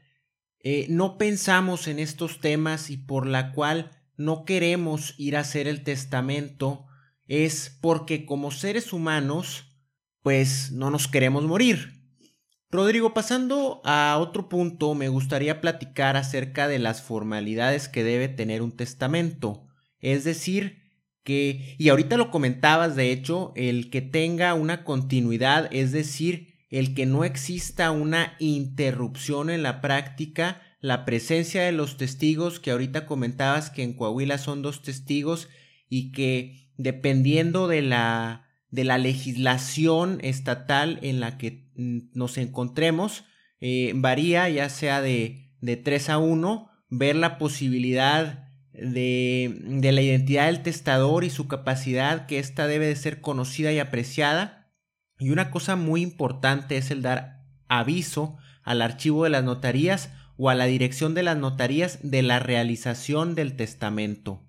eh, 0.62 0.86
no 0.90 1.18
pensamos 1.18 1.90
en 1.90 2.00
estos 2.00 2.40
temas 2.40 2.90
y 2.90 2.96
por 2.96 3.28
la 3.28 3.52
cual 3.52 3.92
no 4.16 4.46
queremos 4.46 5.16
ir 5.18 5.36
a 5.36 5.42
hacer 5.42 5.68
el 5.68 5.84
testamento 5.84 6.86
es 7.28 7.78
porque 7.82 8.26
como 8.26 8.52
seres 8.52 8.94
humanos, 8.94 9.66
pues 10.22 10.72
no 10.72 10.92
nos 10.92 11.10
queremos 11.10 11.44
morir. 11.44 12.00
Rodrigo, 12.72 13.14
pasando 13.14 13.82
a 13.84 14.18
otro 14.18 14.48
punto, 14.48 14.96
me 14.96 15.10
gustaría 15.10 15.60
platicar 15.60 16.16
acerca 16.16 16.70
de 16.70 16.80
las 16.80 17.02
formalidades 17.02 17.90
que 17.90 18.06
debe 18.06 18.30
tener 18.30 18.62
un 18.62 18.78
testamento. 18.78 19.69
Es 20.02 20.24
decir, 20.24 20.80
que, 21.24 21.76
y 21.78 21.90
ahorita 21.90 22.18
lo 22.18 22.32
comentabas, 22.32 22.96
de 22.96 23.12
hecho, 23.12 23.54
el 23.56 23.90
que 23.90 24.02
tenga 24.02 24.54
una 24.54 24.84
continuidad, 24.84 25.70
es 25.72 25.92
decir, 25.92 26.56
el 26.70 26.94
que 26.94 27.06
no 27.06 27.24
exista 27.24 27.92
una 27.92 28.36
interrupción 28.40 29.50
en 29.50 29.64
la 29.64 29.82
práctica, 29.82 30.62
la 30.82 31.06
presencia 31.06 31.64
de 31.64 31.72
los 31.72 31.98
testigos, 31.98 32.60
que 32.60 32.72
ahorita 32.72 33.06
comentabas 33.06 33.70
que 33.70 33.84
en 33.84 33.94
Coahuila 33.94 34.38
son 34.38 34.62
dos 34.62 34.82
testigos 34.82 35.50
y 35.90 36.12
que 36.12 36.72
dependiendo 36.78 37.68
de 37.68 37.82
la 37.82 38.46
de 38.72 38.84
la 38.84 39.00
legislación 39.00 40.20
estatal 40.22 41.00
en 41.02 41.20
la 41.20 41.40
que 41.40 41.72
mm, 41.76 42.12
nos 42.14 42.38
encontremos 42.38 43.26
eh, 43.62 43.92
varía 43.96 44.48
ya 44.50 44.70
sea 44.70 45.02
de, 45.02 45.52
de 45.60 45.76
3 45.76 46.10
a 46.10 46.18
1, 46.18 46.70
ver 46.90 47.16
la 47.16 47.38
posibilidad 47.38 48.49
de, 48.74 49.56
de, 49.64 49.92
la 49.92 50.02
identidad 50.02 50.46
del 50.46 50.64
testador 50.64 51.24
y 51.24 51.30
su 51.30 51.48
capacidad 51.48 52.28
que 52.28 52.40
ésta 52.40 52.68
debe 52.68 52.88
de 52.88 52.96
ser 52.96 53.22
conocida 53.22 53.72
y 53.72 53.80
apreciada. 53.80 54.72
Y 55.18 55.32
una 55.32 55.52
cosa 55.52 55.76
muy 55.76 56.02
importante 56.02 56.78
es 56.78 56.92
el 56.92 57.02
dar 57.02 57.44
aviso 57.68 58.38
al 58.64 58.82
archivo 58.82 59.24
de 59.24 59.32
las 59.32 59.44
notarías 59.44 60.10
o 60.38 60.50
a 60.50 60.56
la 60.56 60.66
dirección 60.66 61.14
de 61.14 61.24
las 61.24 61.38
notarías 61.38 62.00
de 62.02 62.22
la 62.22 62.40
realización 62.40 63.36
del 63.36 63.58
testamento. 63.58 64.42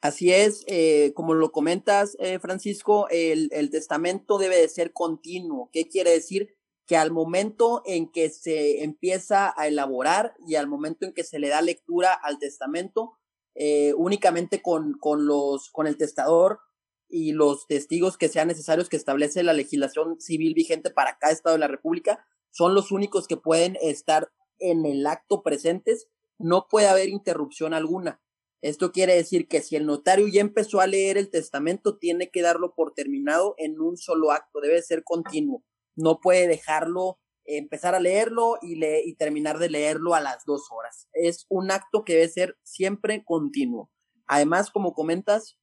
Así 0.00 0.32
es, 0.32 0.64
eh, 0.68 1.12
como 1.14 1.34
lo 1.34 1.50
comentas, 1.50 2.16
eh, 2.20 2.38
Francisco, 2.38 3.08
el, 3.10 3.48
el, 3.52 3.70
testamento 3.70 4.38
debe 4.38 4.56
de 4.56 4.68
ser 4.68 4.92
continuo. 4.92 5.70
¿Qué 5.72 5.88
quiere 5.88 6.10
decir? 6.10 6.56
Que 6.86 6.96
al 6.96 7.10
momento 7.10 7.82
en 7.84 8.10
que 8.10 8.30
se 8.30 8.84
empieza 8.84 9.52
a 9.56 9.66
elaborar 9.66 10.34
y 10.46 10.54
al 10.54 10.68
momento 10.68 11.04
en 11.04 11.12
que 11.12 11.24
se 11.24 11.40
le 11.40 11.48
da 11.48 11.62
lectura 11.62 12.12
al 12.12 12.38
testamento, 12.38 13.17
eh, 13.60 13.92
únicamente 13.96 14.62
con, 14.62 14.92
con, 14.92 15.26
los, 15.26 15.68
con 15.70 15.88
el 15.88 15.96
testador 15.96 16.60
y 17.08 17.32
los 17.32 17.66
testigos 17.66 18.16
que 18.16 18.28
sean 18.28 18.46
necesarios 18.46 18.88
que 18.88 18.96
establece 18.96 19.42
la 19.42 19.52
legislación 19.52 20.20
civil 20.20 20.54
vigente 20.54 20.90
para 20.90 21.18
cada 21.18 21.32
estado 21.32 21.56
de 21.56 21.60
la 21.60 21.66
República, 21.66 22.24
son 22.52 22.76
los 22.76 22.92
únicos 22.92 23.26
que 23.26 23.36
pueden 23.36 23.76
estar 23.80 24.30
en 24.60 24.86
el 24.86 25.04
acto 25.08 25.42
presentes. 25.42 26.06
No 26.38 26.68
puede 26.70 26.86
haber 26.86 27.08
interrupción 27.08 27.74
alguna. 27.74 28.22
Esto 28.62 28.92
quiere 28.92 29.16
decir 29.16 29.48
que 29.48 29.60
si 29.60 29.74
el 29.74 29.86
notario 29.86 30.28
ya 30.28 30.40
empezó 30.40 30.80
a 30.80 30.86
leer 30.86 31.18
el 31.18 31.28
testamento, 31.28 31.98
tiene 31.98 32.30
que 32.30 32.42
darlo 32.42 32.74
por 32.76 32.94
terminado 32.94 33.56
en 33.58 33.80
un 33.80 33.96
solo 33.96 34.30
acto, 34.30 34.60
debe 34.60 34.80
ser 34.82 35.02
continuo. 35.02 35.64
No 35.96 36.20
puede 36.20 36.46
dejarlo, 36.46 37.18
empezar 37.56 37.94
a 37.94 38.00
leerlo 38.00 38.58
y, 38.62 38.84
y 38.84 39.14
terminar 39.14 39.58
de 39.58 39.70
leerlo 39.70 40.14
a 40.14 40.20
las 40.20 40.44
dos 40.44 40.68
horas. 40.70 41.08
Es 41.12 41.46
un 41.48 41.70
acto 41.70 42.04
que 42.04 42.14
debe 42.14 42.28
ser 42.28 42.58
siempre 42.62 43.24
continuo. 43.24 43.90
Además, 44.26 44.70
como 44.70 44.92
comentas, 44.92 45.58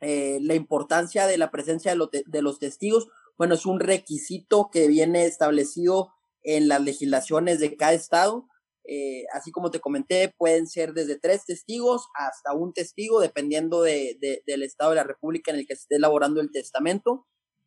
eh, 0.00 0.38
la 0.42 0.54
importancia 0.54 1.26
de 1.26 1.38
la 1.38 1.50
presencia 1.50 1.94
de, 1.94 2.24
de 2.26 2.42
los 2.42 2.58
testigos, 2.58 3.08
bueno, 3.38 3.54
es 3.54 3.66
un 3.66 3.80
requisito 3.80 4.70
que 4.72 4.88
viene 4.88 5.24
establecido 5.24 6.12
en 6.42 6.68
las 6.68 6.80
legislaciones 6.82 7.60
de 7.60 7.76
cada 7.76 7.92
estado 7.92 8.48
eh, 8.92 9.24
así 9.32 9.52
como 9.52 9.70
te 9.70 9.80
comenté, 9.80 10.34
pueden 10.36 10.66
ser 10.66 10.94
desde 10.94 11.18
tres 11.18 11.44
testigos 11.44 12.08
hasta 12.14 12.54
un 12.54 12.72
testigo, 12.72 13.20
dependiendo 13.20 13.82
de, 13.82 14.18
del 14.44 14.62
estado 14.62 14.90
de 14.90 14.96
la 14.96 15.04
República 15.04 15.52
en 15.52 15.58
el 15.58 15.66
que 15.66 15.76
se 15.76 15.82
esté 15.82 15.96
elaborando 15.96 16.40
el 16.40 16.50
testamento. 16.50 17.26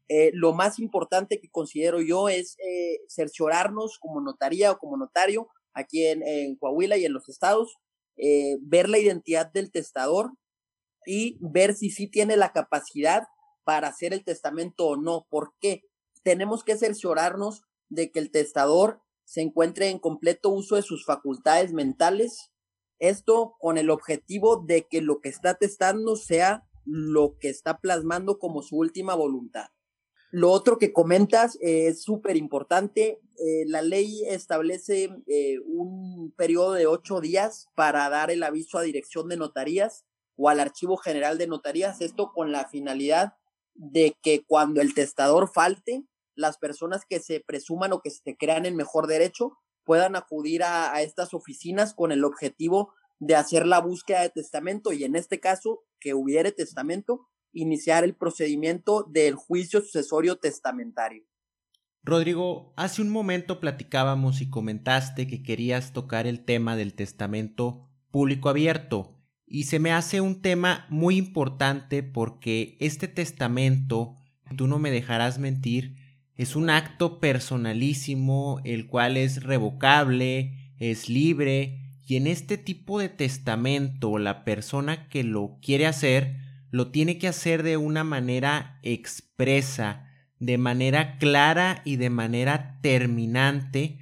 Eh, 0.09 0.31
lo 0.33 0.53
más 0.53 0.79
importante 0.79 1.39
que 1.39 1.49
considero 1.49 2.01
yo 2.01 2.29
es 2.29 2.57
eh, 2.59 2.99
cerciorarnos 3.07 3.97
como 3.99 4.21
notaría 4.21 4.71
o 4.71 4.77
como 4.77 4.97
notario 4.97 5.47
aquí 5.73 6.05
en, 6.05 6.21
en 6.23 6.55
Coahuila 6.55 6.97
y 6.97 7.05
en 7.05 7.13
los 7.13 7.29
estados, 7.29 7.77
ver 8.61 8.89
la 8.89 8.99
identidad 8.99 9.51
del 9.51 9.71
testador 9.71 10.33
y 11.05 11.37
ver 11.41 11.73
si 11.73 11.89
sí 11.89 12.07
tiene 12.07 12.37
la 12.37 12.51
capacidad 12.51 13.23
para 13.63 13.87
hacer 13.87 14.13
el 14.13 14.23
testamento 14.23 14.87
o 14.87 14.97
no. 14.97 15.25
¿Por 15.29 15.53
qué? 15.59 15.81
Tenemos 16.23 16.63
que 16.63 16.77
cerciorarnos 16.77 17.63
de 17.89 18.11
que 18.11 18.19
el 18.19 18.31
testador 18.31 19.01
se 19.25 19.41
encuentre 19.41 19.89
en 19.89 19.99
completo 19.99 20.49
uso 20.49 20.75
de 20.75 20.81
sus 20.81 21.05
facultades 21.05 21.73
mentales. 21.73 22.51
Esto 22.99 23.55
con 23.59 23.77
el 23.77 23.89
objetivo 23.89 24.63
de 24.65 24.87
que 24.87 25.01
lo 25.01 25.19
que 25.21 25.29
está 25.29 25.55
testando 25.55 26.15
sea 26.15 26.63
lo 26.85 27.37
que 27.39 27.49
está 27.49 27.77
plasmando 27.77 28.39
como 28.39 28.61
su 28.61 28.77
última 28.77 29.15
voluntad. 29.15 29.67
Lo 30.33 30.49
otro 30.49 30.79
que 30.79 30.93
comentas 30.93 31.59
es 31.61 32.01
súper 32.01 32.37
importante. 32.37 33.21
Eh, 33.37 33.65
la 33.67 33.83
ley 33.83 34.23
establece 34.25 35.11
eh, 35.27 35.59
un 35.59 36.33
periodo 36.35 36.73
de 36.73 36.87
ocho 36.87 37.21
días 37.21 37.67
para 37.75 38.09
dar 38.09 38.31
el 38.31 38.41
aviso 38.41 38.79
a 38.79 38.81
dirección 38.81 39.29
de 39.29 39.37
notarías 39.37 40.05
o 40.35 40.49
al 40.49 40.59
archivo 40.59 40.97
general 40.97 41.37
de 41.37 41.45
notarías. 41.45 42.01
Esto 42.01 42.31
con 42.33 42.51
la 42.51 42.67
finalidad 42.67 43.33
de 43.75 44.17
que 44.23 44.43
cuando 44.43 44.81
el 44.81 44.95
testador 44.95 45.51
falte, 45.53 46.03
las 46.33 46.57
personas 46.57 47.03
que 47.07 47.19
se 47.19 47.39
presuman 47.39 47.93
o 47.93 48.01
que 48.01 48.09
se 48.09 48.35
crean 48.35 48.65
en 48.65 48.75
mejor 48.75 49.05
derecho 49.05 49.59
puedan 49.83 50.15
acudir 50.15 50.63
a, 50.63 50.99
estas 51.03 51.35
oficinas 51.35 51.93
con 51.93 52.11
el 52.11 52.23
objetivo 52.23 52.91
de 53.19 53.35
hacer 53.35 53.67
la 53.67 53.81
búsqueda 53.81 54.21
de 54.21 54.31
testamento 54.31 54.93
y 54.93 55.03
en 55.03 55.15
este 55.15 55.39
caso, 55.39 55.83
que 55.99 56.15
hubiere 56.15 56.51
testamento, 56.51 57.29
iniciar 57.53 58.03
el 58.03 58.15
procedimiento 58.15 59.03
del 59.09 59.35
juicio 59.35 59.81
sucesorio 59.81 60.37
testamentario. 60.37 61.23
Rodrigo, 62.03 62.73
hace 62.75 63.01
un 63.01 63.09
momento 63.09 63.61
platicábamos 63.61 64.41
y 64.41 64.49
comentaste 64.49 65.25
que 65.25 65.41
querías 65.41 65.93
tocar 65.93 66.27
el 66.27 66.43
tema 66.43 66.75
del 66.75 66.93
testamento 66.93 67.87
público 68.11 68.49
abierto 68.49 69.13
y 69.47 69.63
se 69.65 69.79
me 69.79 69.91
hace 69.91 70.19
un 70.19 70.41
tema 70.41 70.85
muy 70.89 71.15
importante 71.15 72.01
porque 72.03 72.75
este 72.79 73.07
testamento, 73.07 74.17
tú 74.57 74.67
no 74.67 74.79
me 74.79 74.91
dejarás 74.91 75.37
mentir, 75.37 75.95
es 76.35 76.55
un 76.55 76.69
acto 76.71 77.19
personalísimo, 77.19 78.59
el 78.63 78.87
cual 78.87 79.15
es 79.15 79.43
revocable, 79.43 80.73
es 80.79 81.07
libre, 81.07 81.79
y 82.05 82.15
en 82.15 82.27
este 82.27 82.57
tipo 82.57 82.99
de 82.99 83.09
testamento 83.09 84.17
la 84.17 84.43
persona 84.43 85.07
que 85.07 85.23
lo 85.23 85.59
quiere 85.61 85.85
hacer 85.85 86.42
lo 86.73 86.89
tiene 86.89 87.19
que 87.19 87.27
hacer 87.27 87.61
de 87.61 87.77
una 87.77 88.03
manera 88.03 88.79
expresa, 88.81 90.09
de 90.39 90.57
manera 90.57 91.19
clara 91.19 91.83
y 91.85 91.97
de 91.97 92.09
manera 92.09 92.79
terminante, 92.81 93.99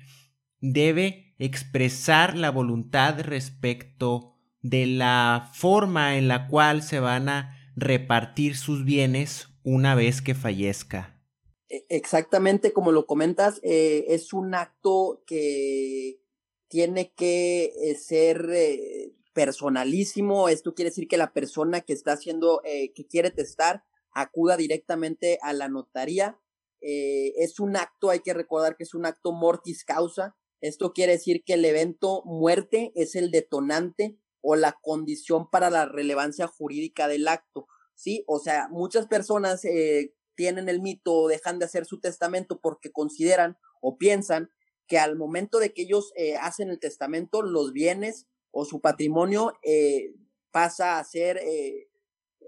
debe 0.61 1.35
expresar 1.37 2.37
la 2.37 2.49
voluntad 2.49 3.19
respecto 3.19 4.37
de 4.61 4.85
la 4.85 5.51
forma 5.53 6.15
en 6.17 6.29
la 6.29 6.47
cual 6.47 6.81
se 6.81 7.01
van 7.01 7.27
a 7.27 7.57
repartir 7.75 8.55
sus 8.55 8.85
bienes 8.85 9.49
una 9.63 9.93
vez 9.93 10.21
que 10.21 10.33
fallezca. 10.33 11.21
E, 11.67 11.85
exactamente 11.89 12.71
como 12.71 12.93
lo 12.93 13.05
comentas, 13.05 13.59
eh, 13.63 14.05
es 14.07 14.31
un 14.31 14.55
acto 14.55 15.23
que 15.27 16.21
tiene 16.69 17.11
que 17.11 17.73
eh, 17.83 17.95
ser 17.95 18.49
eh, 18.49 19.00
personalísimo. 19.33 20.49
Esto 20.49 20.73
quiere 20.73 20.89
decir 20.89 21.07
que 21.07 21.17
la 21.17 21.33
persona 21.33 21.81
que 21.81 21.93
está 21.93 22.13
haciendo, 22.13 22.61
que 22.63 23.07
quiere 23.07 23.31
testar, 23.31 23.83
acuda 24.13 24.57
directamente 24.57 25.39
a 25.41 25.53
la 25.53 25.69
notaría. 25.69 26.39
es 26.81 27.59
un 27.59 27.77
acto, 27.77 28.09
hay 28.09 28.19
que 28.19 28.33
recordar 28.33 28.75
que 28.75 28.83
es 28.83 28.93
un 28.93 29.05
acto 29.05 29.31
mortis 29.31 29.85
causa. 29.85 30.35
Esto 30.61 30.93
quiere 30.93 31.13
decir 31.13 31.43
que 31.43 31.53
el 31.53 31.65
evento 31.65 32.23
muerte 32.25 32.91
es 32.95 33.15
el 33.15 33.31
detonante 33.31 34.17
o 34.41 34.55
la 34.55 34.77
condición 34.81 35.49
para 35.49 35.69
la 35.69 35.85
relevancia 35.85 36.47
jurídica 36.47 37.07
del 37.07 37.27
acto. 37.27 37.67
¿sí? 37.95 38.23
O 38.27 38.39
sea, 38.39 38.67
muchas 38.69 39.07
personas 39.07 39.63
eh, 39.65 40.13
tienen 40.35 40.69
el 40.69 40.81
mito 40.81 41.13
o 41.13 41.27
dejan 41.27 41.59
de 41.59 41.65
hacer 41.65 41.85
su 41.85 41.99
testamento 41.99 42.59
porque 42.59 42.91
consideran 42.91 43.57
o 43.79 43.97
piensan 43.97 44.51
que 44.87 44.97
al 44.97 45.15
momento 45.15 45.59
de 45.59 45.73
que 45.73 45.83
ellos 45.83 46.11
eh, 46.15 46.35
hacen 46.35 46.69
el 46.69 46.79
testamento, 46.79 47.41
los 47.41 47.71
bienes 47.71 48.27
o 48.51 48.65
su 48.65 48.81
patrimonio 48.81 49.53
eh, 49.63 50.13
pasa 50.51 50.99
a 50.99 51.03
ser 51.03 51.37
eh, 51.37 51.87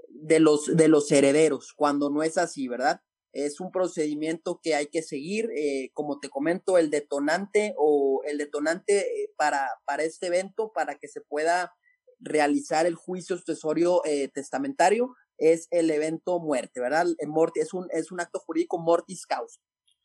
de, 0.10 0.40
los, 0.40 0.76
de 0.76 0.88
los 0.88 1.12
herederos, 1.12 1.74
cuando 1.74 2.10
no 2.10 2.24
es 2.24 2.38
así, 2.38 2.68
¿verdad? 2.68 3.02
Es 3.32 3.60
un 3.60 3.72
procedimiento 3.72 4.60
que 4.62 4.76
hay 4.76 4.88
que 4.88 5.02
seguir, 5.02 5.50
eh, 5.56 5.90
como 5.94 6.20
te 6.20 6.30
comento, 6.30 6.78
el 6.78 6.92
detonante 6.92 7.74
o 7.78 8.22
el 8.26 8.38
detonante 8.38 9.00
eh, 9.00 9.34
para, 9.38 9.68
para 9.86 10.04
este 10.04 10.28
evento, 10.28 10.72
para 10.74 10.96
que 11.00 11.08
se 11.08 11.22
pueda 11.22 11.74
realizar 12.20 12.86
el 12.86 12.96
juicio 12.96 13.38
sucesorio 13.38 14.06
eh, 14.06 14.30
testamentario, 14.30 15.16
es 15.38 15.68
el 15.72 15.90
evento 15.90 16.40
muerte, 16.40 16.80
¿verdad? 16.80 17.08
es, 17.56 17.74
un, 17.74 17.88
es 17.92 18.12
un 18.12 18.22
acto 18.22 18.40
jurídico 18.40 18.78
mortis 18.78 19.26
causa. 19.26 19.60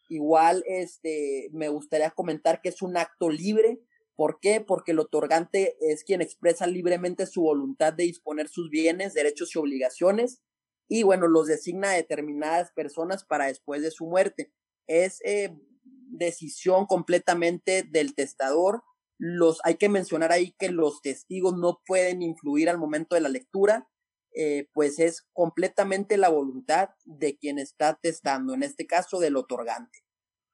Igual, 0.08 0.64
este, 0.66 1.50
me 1.52 1.68
gustaría 1.68 2.10
comentar 2.10 2.62
que 2.62 2.70
es 2.70 2.80
un 2.80 2.96
acto 2.96 3.28
libre, 3.28 3.78
¿Por 4.18 4.40
qué? 4.40 4.60
Porque 4.60 4.90
el 4.90 4.98
otorgante 4.98 5.76
es 5.80 6.02
quien 6.02 6.22
expresa 6.22 6.66
libremente 6.66 7.24
su 7.24 7.42
voluntad 7.42 7.92
de 7.92 8.02
disponer 8.02 8.48
sus 8.48 8.68
bienes, 8.68 9.14
derechos 9.14 9.54
y 9.54 9.60
obligaciones 9.60 10.42
y 10.88 11.04
bueno, 11.04 11.28
los 11.28 11.46
designa 11.46 11.90
a 11.90 11.94
determinadas 11.94 12.72
personas 12.72 13.24
para 13.24 13.46
después 13.46 13.80
de 13.80 13.92
su 13.92 14.06
muerte. 14.06 14.52
Es 14.88 15.20
eh, 15.24 15.56
decisión 15.84 16.86
completamente 16.86 17.84
del 17.84 18.16
testador. 18.16 18.82
Los, 19.18 19.60
hay 19.62 19.76
que 19.76 19.88
mencionar 19.88 20.32
ahí 20.32 20.52
que 20.58 20.70
los 20.70 21.00
testigos 21.00 21.56
no 21.56 21.80
pueden 21.86 22.20
influir 22.20 22.70
al 22.70 22.78
momento 22.78 23.14
de 23.14 23.20
la 23.20 23.28
lectura, 23.28 23.88
eh, 24.34 24.68
pues 24.72 24.98
es 24.98 25.28
completamente 25.32 26.16
la 26.16 26.28
voluntad 26.28 26.88
de 27.04 27.38
quien 27.38 27.60
está 27.60 28.00
testando, 28.02 28.52
en 28.52 28.64
este 28.64 28.84
caso 28.84 29.20
del 29.20 29.36
otorgante. 29.36 30.07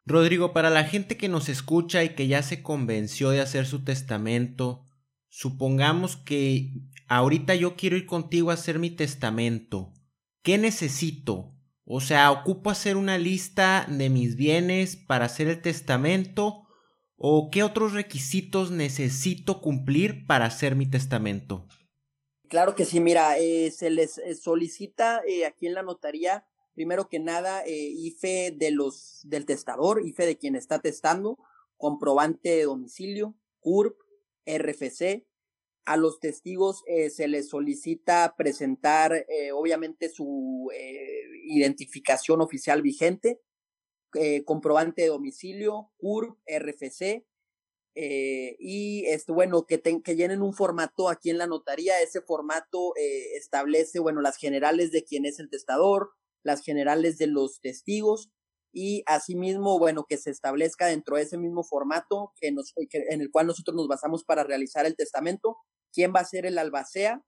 Rodrigo, 0.06 0.52
para 0.52 0.68
la 0.70 0.84
gente 0.84 1.16
que 1.16 1.28
nos 1.28 1.49
escucha 1.49 2.04
y 2.04 2.11
que 2.11 2.26
ya 2.26 2.42
se 2.42 2.62
convenció 2.62 3.30
de 3.30 3.40
hacer 3.40 3.66
su 3.66 3.84
testamento, 3.84 4.84
supongamos 5.28 6.16
que 6.16 6.73
ahorita 7.08 7.54
yo 7.54 7.75
quiero 7.76 7.96
ir 7.96 8.04
contigo 8.06 8.50
a 8.50 8.54
hacer 8.54 8.78
mi 8.78 8.90
testamento. 8.90 9.94
¿Qué 10.42 10.58
necesito? 10.58 11.54
O 11.87 12.00
sea, 12.00 12.30
¿ocupo 12.30 12.70
hacer 12.70 12.96
una 12.96 13.16
lista 13.16 13.87
de 13.88 14.11
mis 14.11 14.37
bienes 14.37 14.96
para 14.96 15.25
hacer 15.25 15.49
el 15.49 15.62
testamento? 15.62 16.66
¿O 17.16 17.50
qué 17.50 17.62
otros 17.62 17.92
requisitos 17.92 18.70
necesito 18.70 19.62
cumplir 19.62 20.26
para 20.26 20.44
hacer 20.44 20.76
mi 20.76 20.87
testamento? 20.87 21.66
Claro 22.49 22.75
que 22.75 22.84
sí, 22.84 23.00
mira, 23.00 23.38
eh, 23.38 23.70
se 23.70 23.88
les 23.88 24.18
eh, 24.18 24.34
solicita 24.34 25.23
eh, 25.26 25.46
aquí 25.46 25.66
en 25.66 25.75
la 25.75 25.82
notaría 25.82 26.46
primero 26.75 27.09
que 27.09 27.21
nada, 27.21 27.64
eh, 27.64 27.73
IFE 27.73 28.52
de 28.57 28.71
los, 28.71 29.21
del 29.25 29.47
testador, 29.47 30.02
IFE 30.04 30.26
de 30.26 30.37
quien 30.37 30.57
está 30.57 30.81
testando, 30.81 31.38
comprobante 31.76 32.50
de 32.50 32.64
domicilio, 32.64 33.35
CURP, 33.61 33.97
RFC. 34.47 35.26
A 35.87 35.97
los 35.97 36.19
testigos 36.19 36.83
eh, 36.87 37.11
se 37.11 37.28
les 37.28 37.49
solicita 37.49 38.35
presentar, 38.37 39.26
eh, 39.28 39.52
obviamente, 39.52 40.09
su 40.09 40.71
identificación 41.47 42.40
oficial 42.40 42.83
vigente, 42.83 43.40
comprobante 44.45 45.02
de 45.02 45.09
domicilio, 45.09 45.90
CURP, 45.99 46.38
RFC, 46.47 47.26
y 47.97 49.04
este, 49.07 49.33
bueno, 49.33 49.66
que, 49.66 49.76
ten, 49.76 50.02
que 50.02 50.16
llenen 50.16 50.40
un 50.40 50.54
formato 50.54 51.09
aquí 51.11 51.31
en 51.31 51.38
la 51.38 51.47
notaría. 51.47 52.00
Ese 52.00 52.23
formato 52.23 52.95
establece, 52.97 53.99
bueno, 53.99 54.23
las 54.23 54.37
generales 54.37 54.90
de 54.90 55.04
quién 55.04 55.26
es 55.26 55.38
el 55.38 55.50
testador, 55.50 56.12
las 56.44 56.62
generales 56.62 57.18
de 57.18 57.26
los 57.26 57.60
testigos 57.60 58.30
y 58.72 59.02
asimismo, 59.06 59.78
bueno, 59.78 60.04
que 60.08 60.16
se 60.16 60.30
establezca 60.30 60.86
dentro 60.86 61.16
de 61.16 61.22
ese 61.22 61.38
mismo 61.38 61.62
formato 61.62 62.32
que 62.36 62.52
nos, 62.52 62.72
que, 62.90 63.04
en 63.08 63.20
el 63.20 63.30
cual 63.30 63.46
nosotros 63.46 63.76
nos 63.76 63.88
basamos 63.88 64.24
para 64.24 64.44
realizar 64.44 64.84
el 64.84 64.96
testamento, 64.96 65.56
quién 65.92 66.12
va 66.14 66.20
a 66.20 66.24
ser 66.24 66.44
el 66.44 66.58
albacea. 66.58 67.24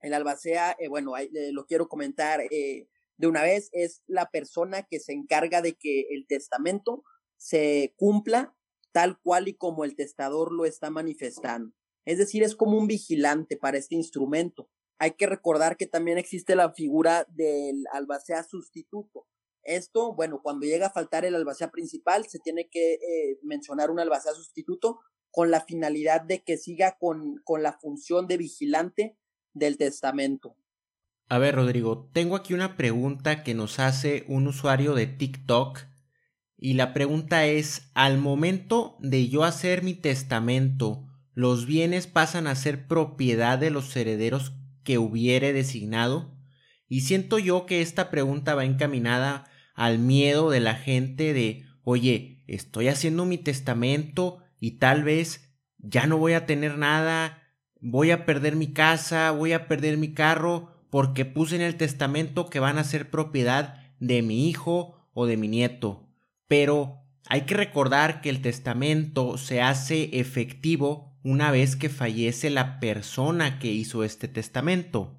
El 0.00 0.14
albacea, 0.14 0.76
eh, 0.78 0.88
bueno, 0.88 1.14
ahí, 1.14 1.28
eh, 1.34 1.50
lo 1.52 1.66
quiero 1.66 1.88
comentar 1.88 2.40
eh, 2.50 2.88
de 3.16 3.26
una 3.26 3.42
vez, 3.42 3.68
es 3.72 4.02
la 4.06 4.30
persona 4.30 4.84
que 4.84 5.00
se 5.00 5.12
encarga 5.12 5.60
de 5.60 5.74
que 5.74 6.06
el 6.10 6.26
testamento 6.26 7.02
se 7.36 7.94
cumpla 7.96 8.56
tal 8.92 9.18
cual 9.20 9.48
y 9.48 9.54
como 9.54 9.84
el 9.84 9.96
testador 9.96 10.52
lo 10.52 10.64
está 10.64 10.90
manifestando. 10.90 11.74
Es 12.04 12.18
decir, 12.18 12.42
es 12.44 12.54
como 12.54 12.78
un 12.78 12.86
vigilante 12.86 13.56
para 13.56 13.78
este 13.78 13.96
instrumento 13.96 14.70
hay 14.98 15.12
que 15.12 15.26
recordar 15.26 15.76
que 15.76 15.86
también 15.86 16.18
existe 16.18 16.56
la 16.56 16.72
figura 16.72 17.26
del 17.28 17.84
albacea 17.92 18.42
sustituto. 18.42 19.26
Esto, 19.62 20.14
bueno, 20.14 20.40
cuando 20.42 20.66
llega 20.66 20.86
a 20.86 20.92
faltar 20.92 21.24
el 21.24 21.34
albacea 21.34 21.70
principal, 21.70 22.26
se 22.26 22.38
tiene 22.38 22.68
que 22.68 22.94
eh, 22.94 23.38
mencionar 23.42 23.90
un 23.90 23.98
albacea 23.98 24.32
sustituto 24.32 25.00
con 25.30 25.50
la 25.50 25.60
finalidad 25.60 26.22
de 26.22 26.42
que 26.42 26.56
siga 26.56 26.96
con, 26.98 27.42
con 27.44 27.62
la 27.62 27.72
función 27.72 28.26
de 28.26 28.36
vigilante 28.36 29.18
del 29.52 29.76
testamento. 29.76 30.56
A 31.28 31.38
ver, 31.38 31.56
Rodrigo, 31.56 32.08
tengo 32.12 32.36
aquí 32.36 32.54
una 32.54 32.76
pregunta 32.76 33.42
que 33.42 33.54
nos 33.54 33.80
hace 33.80 34.24
un 34.28 34.46
usuario 34.46 34.94
de 34.94 35.08
TikTok 35.08 35.80
y 36.56 36.74
la 36.74 36.94
pregunta 36.94 37.46
es, 37.46 37.90
al 37.94 38.18
momento 38.18 38.96
de 39.00 39.28
yo 39.28 39.44
hacer 39.44 39.82
mi 39.82 39.94
testamento, 39.94 41.04
¿los 41.34 41.66
bienes 41.66 42.06
pasan 42.06 42.46
a 42.46 42.54
ser 42.54 42.86
propiedad 42.86 43.58
de 43.58 43.70
los 43.70 43.94
herederos 43.96 44.52
que 44.86 44.96
hubiere 44.96 45.52
designado? 45.52 46.32
Y 46.88 47.02
siento 47.02 47.38
yo 47.38 47.66
que 47.66 47.82
esta 47.82 48.08
pregunta 48.10 48.54
va 48.54 48.64
encaminada 48.64 49.50
al 49.74 49.98
miedo 49.98 50.48
de 50.48 50.60
la 50.60 50.76
gente 50.76 51.34
de, 51.34 51.64
oye, 51.82 52.44
estoy 52.46 52.88
haciendo 52.88 53.26
mi 53.26 53.36
testamento 53.36 54.38
y 54.60 54.78
tal 54.78 55.02
vez 55.02 55.58
ya 55.78 56.06
no 56.06 56.16
voy 56.16 56.34
a 56.34 56.46
tener 56.46 56.78
nada, 56.78 57.42
voy 57.80 58.12
a 58.12 58.24
perder 58.24 58.54
mi 58.56 58.72
casa, 58.72 59.32
voy 59.32 59.52
a 59.52 59.66
perder 59.66 59.96
mi 59.96 60.14
carro, 60.14 60.72
porque 60.88 61.24
puse 61.24 61.56
en 61.56 61.62
el 61.62 61.76
testamento 61.76 62.48
que 62.48 62.60
van 62.60 62.78
a 62.78 62.84
ser 62.84 63.10
propiedad 63.10 63.82
de 63.98 64.22
mi 64.22 64.48
hijo 64.48 65.08
o 65.12 65.26
de 65.26 65.36
mi 65.36 65.48
nieto. 65.48 66.08
Pero 66.46 67.02
hay 67.28 67.42
que 67.42 67.54
recordar 67.54 68.20
que 68.20 68.30
el 68.30 68.40
testamento 68.40 69.36
se 69.36 69.60
hace 69.60 70.20
efectivo 70.20 71.15
una 71.26 71.50
vez 71.50 71.74
que 71.74 71.88
fallece 71.88 72.50
la 72.50 72.78
persona 72.78 73.58
que 73.58 73.66
hizo 73.66 74.04
este 74.04 74.28
testamento. 74.28 75.18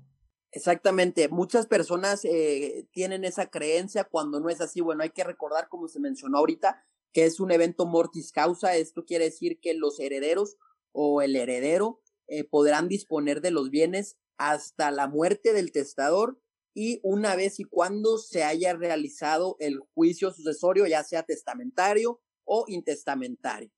Exactamente, 0.51 1.27
muchas 1.27 1.67
personas 1.67 2.23
eh, 2.23 2.87
tienen 2.91 3.25
esa 3.25 3.47
creencia 3.47 4.05
cuando 4.05 4.39
no 4.39 4.49
es 4.49 4.61
así. 4.61 4.79
Bueno, 4.79 5.03
hay 5.03 5.09
que 5.09 5.25
recordar, 5.25 5.67
como 5.67 5.89
se 5.89 5.99
mencionó 5.99 6.37
ahorita, 6.37 6.81
que 7.11 7.25
es 7.25 7.41
un 7.41 7.51
evento 7.51 7.85
mortis 7.85 8.31
causa. 8.31 8.77
Esto 8.77 9.03
quiere 9.03 9.25
decir 9.25 9.59
que 9.59 9.73
los 9.73 9.99
herederos 9.99 10.55
o 10.93 11.21
el 11.21 11.35
heredero 11.35 11.99
eh, 12.27 12.45
podrán 12.45 12.87
disponer 12.87 13.41
de 13.41 13.51
los 13.51 13.69
bienes 13.69 14.17
hasta 14.37 14.91
la 14.91 15.07
muerte 15.07 15.51
del 15.51 15.73
testador 15.73 16.39
y 16.73 17.01
una 17.03 17.35
vez 17.35 17.59
y 17.59 17.65
cuando 17.65 18.17
se 18.17 18.45
haya 18.45 18.73
realizado 18.73 19.57
el 19.59 19.79
juicio 19.93 20.31
sucesorio, 20.31 20.87
ya 20.87 21.03
sea 21.03 21.23
testamentario 21.23 22.21
o 22.45 22.63
intestamentario. 22.67 23.71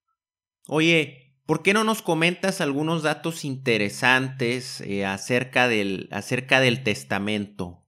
Oye, 0.68 1.29
¿Por 1.50 1.64
qué 1.64 1.74
no 1.74 1.84
nos 1.84 2.04
comentas 2.04 2.62
algunos 2.62 3.02
datos 3.02 3.44
interesantes 3.44 4.82
eh, 4.82 5.04
acerca, 5.04 5.68
del, 5.68 6.08
acerca 6.12 6.60
del 6.60 6.84
testamento? 6.84 7.88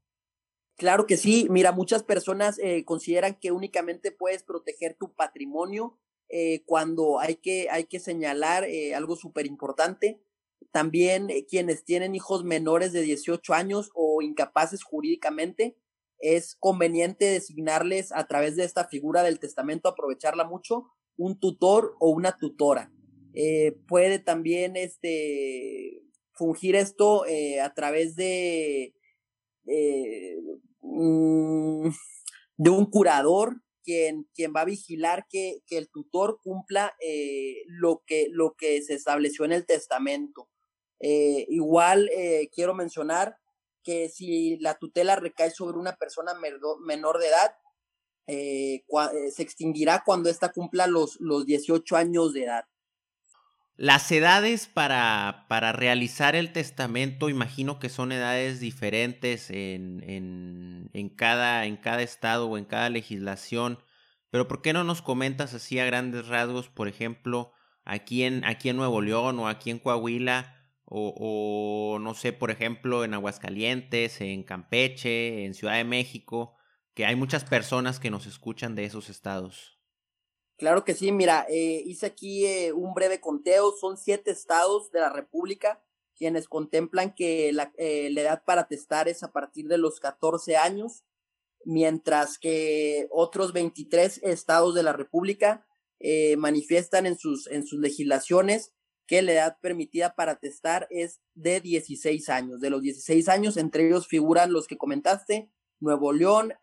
Claro 0.77 1.05
que 1.05 1.15
sí. 1.15 1.45
Mira, 1.47 1.71
muchas 1.71 2.01
personas 2.01 2.57
eh, 2.57 2.83
consideran 2.85 3.37
que 3.39 3.51
únicamente 3.51 4.11
puedes 4.11 4.41
proteger 4.41 4.95
tu 4.95 5.13
patrimonio 5.13 5.99
eh, 6.27 6.63
cuando 6.65 7.19
hay 7.19 7.35
que, 7.35 7.67
hay 7.69 7.83
que 7.83 7.99
señalar 7.99 8.65
algo 8.95 9.15
súper 9.15 9.45
importante. 9.45 10.23
También 10.71 11.27
quienes 11.47 11.85
tienen 11.85 12.15
hijos 12.15 12.43
menores 12.43 12.93
de 12.93 13.03
18 13.03 13.53
años 13.53 13.91
o 13.93 14.23
incapaces 14.23 14.81
jurídicamente, 14.81 15.77
es 16.17 16.55
conveniente 16.55 17.25
designarles 17.25 18.11
a 18.11 18.25
través 18.25 18.55
de 18.55 18.63
esta 18.63 18.87
figura 18.87 19.21
del 19.21 19.37
testamento, 19.37 19.87
aprovecharla 19.87 20.45
mucho, 20.45 20.87
un 21.15 21.39
tutor 21.39 21.95
o 21.99 22.09
una 22.09 22.39
tutora. 22.39 22.91
Eh, 23.33 23.77
puede 23.87 24.19
también 24.19 24.75
este, 24.75 26.01
fungir 26.33 26.75
esto 26.75 27.25
eh, 27.25 27.61
a 27.61 27.73
través 27.73 28.15
de, 28.15 28.93
eh, 29.67 30.37
mm, 30.81 31.89
de 32.57 32.69
un 32.69 32.85
curador 32.89 33.61
quien, 33.83 34.27
quien 34.33 34.53
va 34.55 34.61
a 34.61 34.65
vigilar 34.65 35.25
que, 35.29 35.61
que 35.65 35.77
el 35.77 35.89
tutor 35.89 36.39
cumpla 36.43 36.93
lo, 37.67 38.03
que, 38.05 38.27
lo 38.29 38.55
que 38.55 38.81
se 38.83 38.93
estableció 38.93 39.45
en 39.45 39.53
el 39.53 39.65
testamento. 39.65 40.49
Igual 40.99 42.11
quiero 42.53 42.75
mencionar 42.75 43.37
que 43.83 44.09
si 44.09 44.57
la 44.57 44.77
tutela 44.77 45.15
recae 45.15 45.49
sobre 45.49 45.79
una 45.79 45.95
persona 45.95 46.33
menor 46.85 47.17
de 47.17 47.27
edad, 47.27 47.55
se 48.27 49.41
extinguirá 49.41 50.03
cuando 50.05 50.29
ésta 50.29 50.51
cumpla 50.51 50.85
los, 50.85 51.19
los 51.19 51.47
18 51.47 51.95
años 51.95 52.33
de 52.33 52.43
edad. 52.43 52.65
Las 53.77 54.11
edades 54.11 54.67
para, 54.67 55.45
para 55.47 55.71
realizar 55.71 56.35
el 56.35 56.51
testamento, 56.51 57.29
imagino 57.29 57.79
que 57.79 57.89
son 57.89 58.11
edades 58.11 58.59
diferentes 58.59 59.49
en, 59.49 60.03
en, 60.07 60.89
en, 60.93 61.09
cada, 61.09 61.65
en 61.65 61.77
cada 61.77 62.01
estado 62.03 62.47
o 62.47 62.57
en 62.57 62.65
cada 62.65 62.89
legislación, 62.89 63.79
pero 64.29 64.47
¿por 64.47 64.61
qué 64.61 64.73
no 64.73 64.83
nos 64.83 65.01
comentas 65.01 65.53
así 65.53 65.79
a 65.79 65.85
grandes 65.85 66.27
rasgos, 66.27 66.69
por 66.69 66.87
ejemplo, 66.87 67.53
aquí 67.83 68.23
en, 68.23 68.45
aquí 68.45 68.69
en 68.69 68.77
Nuevo 68.77 69.01
León 69.01 69.39
o 69.39 69.47
aquí 69.47 69.71
en 69.71 69.79
Coahuila, 69.79 70.57
o, 70.85 71.13
o 71.95 71.99
no 71.99 72.13
sé, 72.13 72.33
por 72.33 72.51
ejemplo, 72.51 73.03
en 73.03 73.13
Aguascalientes, 73.13 74.21
en 74.21 74.43
Campeche, 74.43 75.45
en 75.45 75.53
Ciudad 75.53 75.75
de 75.75 75.85
México, 75.85 76.55
que 76.93 77.05
hay 77.05 77.15
muchas 77.15 77.45
personas 77.45 77.99
que 77.99 78.11
nos 78.11 78.27
escuchan 78.27 78.75
de 78.75 78.85
esos 78.85 79.09
estados? 79.09 79.80
Claro 80.61 80.85
que 80.85 80.93
sí, 80.93 81.11
mira, 81.11 81.47
eh, 81.49 81.81
hice 81.87 82.05
aquí 82.05 82.45
eh, 82.45 82.71
un 82.71 82.93
breve 82.93 83.19
conteo, 83.19 83.71
son 83.71 83.97
siete 83.97 84.29
estados 84.29 84.91
de 84.91 84.99
la 84.99 85.09
República 85.09 85.83
quienes 86.15 86.47
contemplan 86.47 87.15
que 87.15 87.51
la, 87.51 87.73
eh, 87.79 88.11
la, 88.11 88.21
edad 88.21 88.43
para 88.45 88.67
testar 88.67 89.07
es 89.07 89.23
a 89.23 89.31
partir 89.31 89.67
de 89.67 89.79
los 89.79 89.99
14 89.99 90.57
años, 90.57 91.03
mientras 91.65 92.37
que 92.37 93.07
otros 93.09 93.53
23 93.53 94.19
estados 94.21 94.75
de 94.75 94.83
la 94.83 94.93
República 94.93 95.65
manifiestan 96.37 97.07
en 97.07 97.17
sus, 97.17 97.47
en 97.47 97.65
sus 97.65 97.79
legislaciones 97.79 98.71
que 99.07 99.23
la 99.23 99.31
edad 99.31 99.57
permitida 99.61 100.13
para 100.13 100.35
testar 100.35 100.87
es 100.91 101.21
de 101.33 101.59
16 101.59 102.29
años. 102.29 102.61
De 102.61 102.69
los 102.69 102.83
16 102.83 103.29
años, 103.29 103.57
entre 103.57 103.87
ellos 103.87 104.07
figuran 104.07 104.53
los 104.53 104.67
que 104.67 104.77
comentaste, 104.77 105.49
Nuevo 105.79 106.13
León 106.13 106.53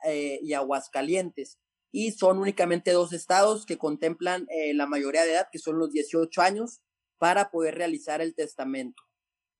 y 0.41 0.53
Aguascalientes 0.53 1.59
y 1.91 2.13
son 2.13 2.39
únicamente 2.39 2.93
dos 2.93 3.13
estados 3.13 3.67
que 3.67 3.79
contemplan 3.79 4.47
eh, 4.51 4.75
la 4.75 4.87
mayoría 4.87 5.25
de 5.25 5.33
edad, 5.33 5.49
que 5.51 5.59
son 5.59 5.79
los 5.79 5.91
18 5.93 6.41
años, 6.43 6.81
para 7.19 7.51
poder 7.51 7.75
realizar 7.77 8.21
el 8.21 8.35
testamento. 8.35 9.03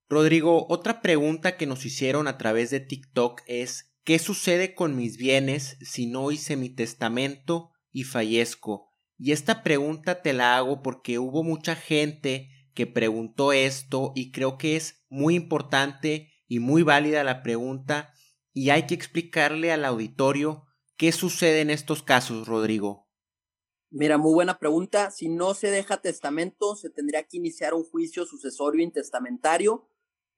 Rodrigo, 0.09 0.67
otra 0.69 1.03
pregunta 1.03 1.57
que 1.57 1.67
nos 1.67 1.85
hicieron 1.85 2.29
a 2.29 2.39
través 2.39 2.71
de 2.71 2.81
TikTok 2.81 3.43
es, 3.47 3.93
¿qué 4.05 4.19
sucede 4.19 4.75
con 4.75 4.97
mis 4.97 5.17
bienes 5.19 5.77
si 5.81 6.07
no 6.07 6.31
hice 6.31 6.57
mi 6.57 6.71
testamento 6.71 7.73
y 7.93 8.05
fallezco? 8.05 8.95
Y 9.19 9.33
esta 9.33 9.63
pregunta 9.63 10.23
te 10.23 10.33
la 10.33 10.57
hago 10.57 10.83
porque 10.83 11.19
hubo 11.19 11.43
mucha 11.43 11.75
gente 11.75 12.49
que 12.73 12.87
preguntó 12.87 13.53
esto 13.53 14.13
y 14.15 14.31
creo 14.31 14.57
que 14.57 14.77
es 14.77 15.05
muy 15.09 15.35
importante 15.35 16.33
y 16.47 16.61
muy 16.61 16.83
válida 16.83 17.25
la 17.25 17.43
pregunta 17.43 18.15
y 18.53 18.71
hay 18.71 18.87
que 18.87 18.95
explicarle 18.95 19.73
al 19.73 19.85
auditorio 19.85 20.68
¿Qué 20.99 21.13
sucede 21.13 21.61
en 21.61 21.71
estos 21.71 22.03
casos, 22.03 22.49
Rodrigo? 22.49 23.07
Mira, 23.89 24.19
muy 24.19 24.35
buena 24.35 24.59
pregunta. 24.59 25.13
Si 25.13 25.29
no 25.29 25.55
se 25.55 25.71
deja 25.71 26.03
testamento, 26.03 26.75
se 26.75 26.91
tendría 26.91 27.23
que 27.23 27.37
iniciar 27.37 27.73
un 27.73 27.85
juicio 27.85 28.27
sucesorio 28.27 28.83
intestamentario. 28.83 29.89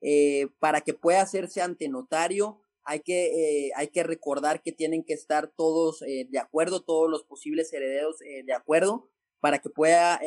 Eh, 0.02 0.48
para 0.58 0.82
que 0.82 0.92
pueda 0.92 1.22
hacerse 1.22 1.62
ante 1.62 1.88
notario, 1.88 2.60
hay 2.84 3.00
que, 3.00 3.68
eh, 3.68 3.70
hay 3.74 3.88
que 3.88 4.02
recordar 4.02 4.62
que 4.62 4.72
tienen 4.72 5.02
que 5.02 5.14
estar 5.14 5.48
todos 5.48 6.02
eh, 6.02 6.26
de 6.28 6.38
acuerdo, 6.38 6.84
todos 6.84 7.10
los 7.10 7.24
posibles 7.24 7.72
herederos 7.72 8.18
de 8.18 8.52
acuerdo, 8.52 9.10
para 9.40 9.60
que 9.60 9.70
pueda 9.70 10.20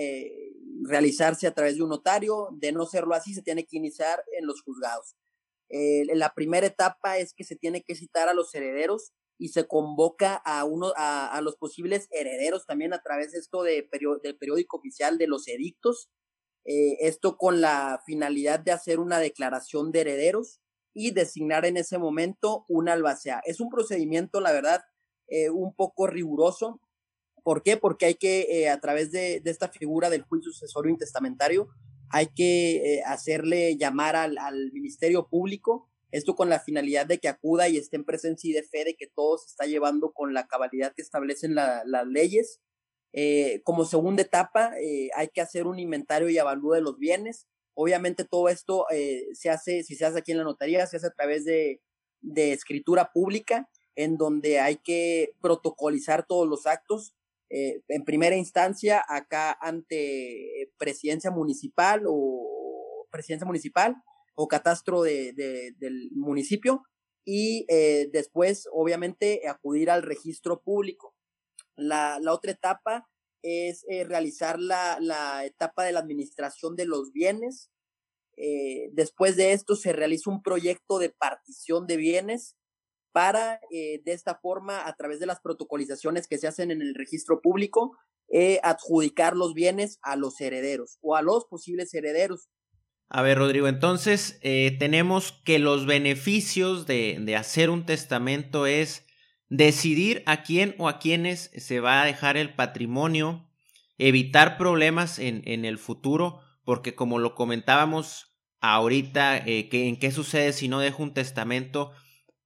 realizarse 0.82 1.46
a 1.46 1.54
través 1.54 1.76
de 1.76 1.84
un 1.84 1.89
notario. 1.89 2.50
De 2.54 2.72
no 2.72 2.88
serlo 2.88 3.13
así, 3.13 3.36
se 3.36 3.43
tiene 3.43 3.67
que 3.67 3.78
iniciar 3.78 4.24
en 4.36 4.48
los 4.48 4.63
juzgados. 4.63 5.15
la 5.69 6.34
primera 6.34 6.65
etapa 6.65 7.19
es 7.19 7.36
que 7.36 7.43
se 7.43 7.56
tiene 7.56 7.84
que 7.84 7.93
citar 7.93 8.30
a 8.30 8.34
los 8.34 8.54
herederos 8.56 9.13
y 9.44 9.50
se 9.50 9.68
convoca 9.68 10.36
a 10.36 10.64
uno 10.64 10.94
a, 10.96 11.28
a, 11.28 11.42
los 11.42 11.58
posibles 11.58 12.08
herederos 12.12 12.66
también 12.66 12.94
a 12.94 13.02
través 13.02 13.34
de 13.34 13.40
esto 13.40 13.62
de 13.62 13.90
del 14.24 14.38
periódico 14.38 14.78
oficial 14.78 15.18
de 15.18 15.28
los 15.28 15.50
edictos 15.50 16.10
eh, 16.64 16.96
esto 17.02 17.36
con 17.38 17.60
la 17.60 18.02
finalidad 18.06 18.62
de 18.62 18.72
hacer 18.72 19.02
una 19.02 19.20
declaración 19.20 19.92
de 19.92 20.00
herederos 20.00 20.62
y 20.94 21.12
designar 21.12 21.66
en 21.66 21.76
ese 21.76 21.98
momento 21.98 22.64
un 22.70 22.88
albacea 22.88 23.42
es 23.44 23.60
un 23.60 23.70
procedimiento 23.70 24.40
la 24.40 24.54
verdad 24.54 24.82
eh, 25.28 25.50
un 25.50 25.76
poco 25.76 26.08
riguroso 26.08 26.80
¿por 27.44 27.64
qué? 27.64 27.76
porque 27.76 28.06
hay 28.06 28.16
que 28.16 28.48
eh, 28.50 28.70
a 28.70 28.80
través 28.80 29.12
de, 29.12 29.42
de, 29.42 29.52
esta 29.52 29.68
figura 29.68 30.10
del 30.10 30.22
juicio 30.22 30.54
sucesorio 30.54 30.90
intestamentario 30.90 31.68
hay 32.10 32.28
que 32.28 32.78
eh, 32.78 33.04
hacerle 33.06 33.76
llamar 33.76 34.16
al, 34.16 34.38
al 34.38 34.72
ministerio 34.72 35.28
público 35.28 35.90
esto 36.13 36.36
con 36.36 36.47
la 36.47 36.60
finalidad 36.60 37.08
de 37.08 37.17
que 37.17 37.28
acuda 37.28 37.67
y 37.67 37.78
esté 37.78 37.95
en 37.95 38.06
presencia 38.06 38.47
y 38.47 38.54
de 38.54 38.62
fe 38.62 38.86
de 38.86 38.93
que 38.93 39.08
todo 39.08 39.39
se 39.39 39.47
está 39.47 39.65
llevando 39.65 40.13
con 40.13 40.36
la 40.36 40.45
cabalidad 40.45 40.93
que 40.95 41.02
establecen 41.02 41.56
la, 41.56 41.82
las 41.88 42.06
leyes. 42.06 42.62
Eh, 43.13 43.62
como 43.63 43.84
segunda 43.84 44.21
etapa, 44.21 44.73
eh, 44.80 45.10
hay 45.15 45.30
que 45.30 45.41
hacer 45.41 45.65
un 45.65 45.80
inventario 45.80 46.30
y 46.30 46.38
avalúo 46.38 46.76
de 46.76 46.82
los 46.82 46.99
bienes. 46.99 47.47
Obviamente 47.73 48.26
todo 48.26 48.47
esto 48.47 48.86
eh, 48.91 49.26
se 49.34 49.49
hace, 49.49 49.82
si 49.82 49.95
se 49.95 50.06
hace 50.06 50.19
aquí 50.19 50.32
en 50.32 50.38
la 50.38 50.43
notaría, 50.43 50.86
se 50.86 50.97
hace 50.97 51.08
a 51.08 51.13
través 51.13 51.45
de, 51.45 51.82
de 52.21 52.54
escritura 52.54 53.12
pública, 53.12 53.67
en 53.95 54.17
donde 54.17 54.60
hay 54.60 54.78
que 54.78 55.34
protocolizar 55.41 56.28
todos 56.28 56.47
los 56.47 56.67
actos. 56.67 57.15
en 57.49 58.04
primera 58.04 58.36
instancia, 58.36 59.04
acá 59.08 59.58
ante 59.62 60.71
presidencia 60.78 61.32
municipal 61.32 62.04
o 62.08 63.08
presidencia 63.12 63.45
municipal, 63.45 63.95
o 64.36 64.48
catastro 64.48 65.04
de, 65.04 65.34
de, 65.34 65.74
del 65.78 66.10
municipio 66.13 66.84
y 67.26 67.65
eh, 67.69 68.10
después, 68.12 68.67
obviamente, 68.72 69.48
acudir 69.48 69.89
al 69.89 70.04
registro 70.04 70.62
público. 70.62 71.15
La, 71.76 72.19
la 72.22 72.34
otra 72.34 72.52
etapa 72.52 73.10
es 73.41 73.86
eh, 73.89 74.04
realizar 74.04 74.60
la, 74.60 74.98
la, 75.00 75.46
etapa 75.46 75.84
de 75.84 75.91
la 75.93 76.00
administración 76.00 76.76
de 76.76 76.86
los 76.86 77.12
bienes. 77.12 77.72
Eh, 78.36 78.89
después 78.93 79.36
de 79.36 79.54
esto 79.54 79.76
se 79.76 79.93
realiza 79.93 80.30
un 80.30 80.41
proyecto 80.41 81.00
de 81.00 81.10
partición 81.10 81.88
de 81.88 81.98
bienes 81.98 82.58
para, 83.12 83.60
de 83.69 84.02
esta 84.06 84.39
forma, 84.39 84.88
a 84.88 84.96
través 84.96 85.19
de 85.19 85.28
las 85.28 85.39
protocolizaciones 85.39 86.28
que 86.28 86.39
se 86.39 86.48
hacen 86.48 86.72
en 86.72 86.82
el 86.82 86.96
registro 86.96 87.41
público, 87.41 87.96
adjudicar 88.63 89.36
los 89.36 89.54
bienes 89.54 90.00
a 90.02 90.15
los 90.15 90.41
herederos 90.41 90.98
o 91.02 91.15
a 91.15 91.22
los 91.22 91.46
posibles 91.46 91.93
herederos. 91.93 92.50
A 93.15 93.21
ver, 93.21 93.38
Rodrigo, 93.38 93.67
entonces 93.67 94.39
eh, 94.41 94.76
tenemos 94.80 95.34
que 95.43 95.60
los 95.60 95.86
beneficios 95.86 96.88
de, 96.88 97.17
de, 97.21 97.36
hacer 97.36 97.69
un 97.69 97.86
testamento 97.86 98.65
es 98.65 99.06
decidir 99.49 100.23
a 100.26 100.41
quién 100.41 100.73
o 100.80 100.89
a 100.89 100.97
quiénes 100.97 101.52
se 101.56 101.80
va 101.80 102.02
a 102.02 102.06
dejar 102.06 102.38
el 102.38 102.56
patrimonio, 102.56 103.47
evitar 103.99 104.58
problemas 104.58 105.19
en, 105.19 105.43
en 105.45 105.63
el 105.63 105.78
futuro, 105.78 106.39
porque 106.63 106.95
como 106.95 107.19
lo 107.19 107.36
comentábamos 107.36 108.34
ahorita, 108.62 109.38
eh, 109.38 109.69
que, 109.69 109.88
en 109.88 109.97
qué 109.97 110.10
sucede 110.10 110.52
si 110.52 110.67
no 110.67 110.80
dejo 110.80 111.04
un 111.04 111.13
testamento, 111.13 111.91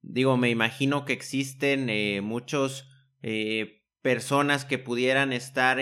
digo, 0.02 0.36
me 0.36 0.50
imagino 0.50 1.06
que 1.06 1.14
existen 1.14 1.88
eh, 1.88 2.20
muchos 2.20 2.86
personas 4.02 4.66
que 4.66 4.78
pudieran 4.78 5.32
estar 5.32 5.78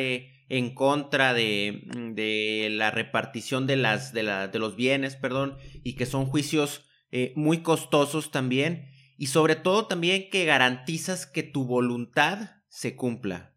en 0.49 0.75
contra 0.75 1.35
de, 1.35 1.83
mm, 1.95 2.15
de 2.15 2.69
la 2.71 2.91
repartición 2.91 3.67
de, 3.67 3.77
las, 3.77 4.13
de, 4.13 4.23
la, 4.23 4.49
de, 4.49 4.59
los 4.59 4.77
bienes, 4.77 5.17
perdón, 5.17 5.57
y 5.83 5.97
que 5.97 6.07
son 6.07 6.27
juicios 6.27 6.87
eh, 7.11 7.33
muy 7.37 7.63
costosos 7.63 8.31
también, 8.31 8.89
y 9.19 9.29
sobre 9.29 9.57
todo 9.57 9.87
también 9.87 10.29
que 10.31 10.45
garantizas 10.45 11.27
que 11.27 11.43
tu 11.43 11.65
voluntad 11.65 12.63
se 12.69 12.97
cumpla. 12.97 13.55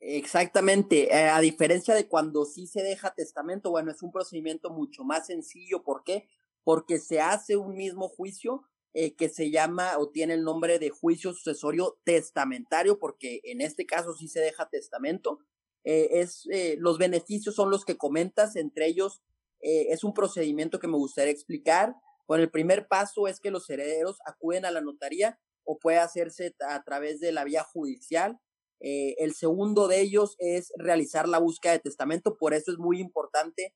Exactamente, 0.00 1.14
eh, 1.14 1.28
a 1.28 1.40
diferencia 1.40 1.94
de 1.94 2.08
cuando 2.08 2.46
sí 2.46 2.66
se 2.66 2.82
deja 2.82 3.14
testamento, 3.14 3.70
bueno, 3.70 3.90
es 3.90 4.02
un 4.02 4.10
procedimiento 4.10 4.70
mucho 4.70 5.04
más 5.04 5.26
sencillo, 5.26 5.82
¿por 5.82 6.04
qué? 6.04 6.26
Porque 6.64 6.98
se 6.98 7.20
hace 7.20 7.56
un 7.56 7.76
mismo 7.76 8.08
juicio 8.08 8.62
eh, 8.94 9.14
que 9.14 9.28
se 9.28 9.50
llama 9.50 9.98
o 9.98 10.08
tiene 10.08 10.34
el 10.34 10.42
nombre 10.42 10.78
de 10.78 10.90
juicio 10.90 11.34
sucesorio 11.34 12.00
testamentario, 12.02 12.98
porque 12.98 13.40
en 13.44 13.60
este 13.60 13.84
caso 13.84 14.14
sí 14.14 14.26
se 14.26 14.40
deja 14.40 14.70
testamento, 14.70 15.38
eh, 15.84 16.20
es, 16.20 16.46
eh, 16.50 16.76
los 16.78 16.98
beneficios 16.98 17.54
son 17.54 17.70
los 17.70 17.84
que 17.84 17.96
comentas, 17.96 18.56
entre 18.56 18.86
ellos 18.86 19.22
eh, 19.60 19.86
es 19.90 20.04
un 20.04 20.12
procedimiento 20.12 20.78
que 20.78 20.88
me 20.88 20.96
gustaría 20.96 21.32
explicar. 21.32 21.94
Bueno, 22.26 22.44
el 22.44 22.50
primer 22.50 22.86
paso 22.86 23.26
es 23.26 23.40
que 23.40 23.50
los 23.50 23.68
herederos 23.70 24.18
acuden 24.26 24.64
a 24.64 24.70
la 24.70 24.80
notaría 24.80 25.38
o 25.64 25.78
puede 25.78 25.98
hacerse 25.98 26.54
a 26.60 26.82
través 26.84 27.20
de 27.20 27.32
la 27.32 27.44
vía 27.44 27.64
judicial. 27.64 28.38
el 28.82 29.34
segundo 29.34 29.88
de 29.88 30.00
ellos 30.00 30.36
es 30.38 30.72
realizar 30.76 31.28
la 31.28 31.38
búsqueda 31.38 31.72
de 31.72 31.80
testamento, 31.80 32.38
por 32.38 32.54
eso 32.54 32.72
es 32.72 32.78
muy 32.78 32.98
importante 32.98 33.74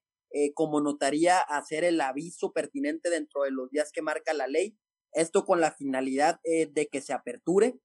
como 0.54 0.80
notaría 0.80 1.40
hacer 1.40 1.84
el 1.84 2.00
aviso 2.00 2.52
pertinente 2.52 3.10
dentro 3.10 3.42
de 3.42 3.50
los 3.50 3.70
días 3.70 3.92
que 3.92 4.02
marca 4.02 4.32
la 4.32 4.46
ley. 4.46 4.76
Esto 5.12 5.44
con 5.44 5.60
la 5.60 5.72
finalidad 5.72 6.40
de 6.42 6.88
que 6.90 7.02
se 7.02 7.12
aperture 7.12 7.78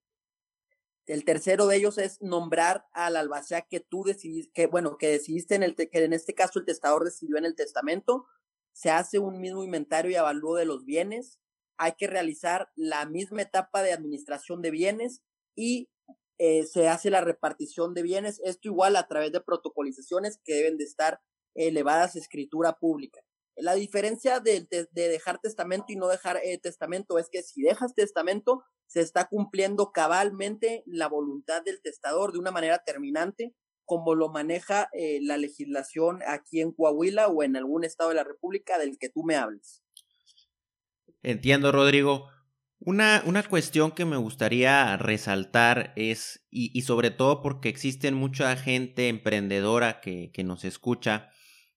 el 1.10 1.26
tercero 1.26 1.66
de 1.66 1.76
ellos 1.76 1.98
es 1.98 2.22
nombrar 2.22 2.86
al 2.94 3.16
albacea 3.16 3.64
que 3.64 3.80
tú 3.80 4.04
decidiste, 4.04 4.52
que 4.54 4.68
bueno, 4.68 4.98
que 5.00 5.08
decidiste 5.08 5.56
en 5.56 5.64
el, 5.64 5.76
que 5.76 5.90
en 5.92 6.14
este 6.14 6.36
caso 6.36 6.60
el 6.60 6.66
testador 6.66 7.04
decidió 7.04 7.38
en 7.38 7.46
el 7.46 7.56
testamento. 7.56 8.28
Se 8.74 8.92
hace 8.92 9.18
un 9.18 9.42
mismo 9.42 9.64
inventario 9.64 10.12
y 10.12 10.16
avalúo 10.16 10.56
de 10.56 10.66
los 10.66 10.86
bienes. 10.86 11.40
Hay 11.80 11.94
que 11.98 12.06
realizar 12.06 12.70
la 12.76 13.08
misma 13.08 13.42
etapa 13.42 13.82
de 13.82 13.92
administración 13.92 14.62
de 14.62 14.70
bienes 14.70 15.24
y 15.56 15.90
eh, 16.38 16.68
se 16.68 16.88
hace 16.88 17.10
la 17.10 17.22
repartición 17.22 17.96
de 17.96 18.04
bienes. 18.04 18.40
Esto 18.44 18.68
igual 18.68 18.96
a 18.96 19.08
través 19.08 19.32
de 19.32 19.42
protocolizaciones 19.42 20.40
que 20.44 20.54
deben 20.54 20.78
de 20.78 20.84
estar 20.84 21.22
elevadas 21.56 22.16
escritura 22.16 22.74
pública. 22.74 23.22
La 23.62 23.76
diferencia 23.76 24.40
de, 24.40 24.68
dejar 24.92 25.40
testamento 25.40 25.86
y 25.90 25.96
no 25.96 26.08
dejar 26.08 26.40
eh, 26.44 26.58
testamento 26.58 27.20
es 27.20 27.30
que 27.30 27.44
si 27.44 27.62
dejas 27.62 27.94
testamento, 27.94 28.64
se 28.88 29.02
está 29.02 29.28
cumpliendo 29.28 29.92
cabalmente 29.92 30.84
la 30.86 31.08
voluntad 31.08 31.62
del 31.64 31.82
testador 31.82 32.32
de 32.34 32.40
una 32.40 32.52
manera 32.52 32.80
terminante, 32.84 33.54
como 33.86 34.16
lo 34.16 34.30
maneja 34.30 34.90
eh, 34.94 35.20
la 35.22 35.38
legislación 35.38 36.20
aquí 36.26 36.62
en 36.62 36.72
Coahuila 36.72 37.28
o 37.28 37.44
en 37.44 37.56
algún 37.56 37.84
estado 37.84 38.10
de 38.10 38.16
la 38.16 38.24
República 38.24 38.78
del 38.78 38.98
que 38.98 39.10
tú 39.10 39.24
me 39.24 39.36
hables. 39.36 39.84
Entiendo, 41.22 41.72
Rodrigo. 41.72 42.28
Una, 42.80 43.22
una 43.26 43.44
cuestión 43.44 43.92
que 43.92 44.06
me 44.06 44.16
gustaría 44.16 44.96
resaltar 44.96 45.92
es, 45.98 46.46
y, 46.50 46.82
sobre 46.84 47.12
todo 47.12 47.42
porque 47.42 47.68
existen 47.68 48.14
mucha 48.14 48.56
gente 48.56 49.10
emprendedora 49.10 50.00
que, 50.00 50.32
que 50.32 50.46
nos 50.46 50.64
escucha, 50.64 51.30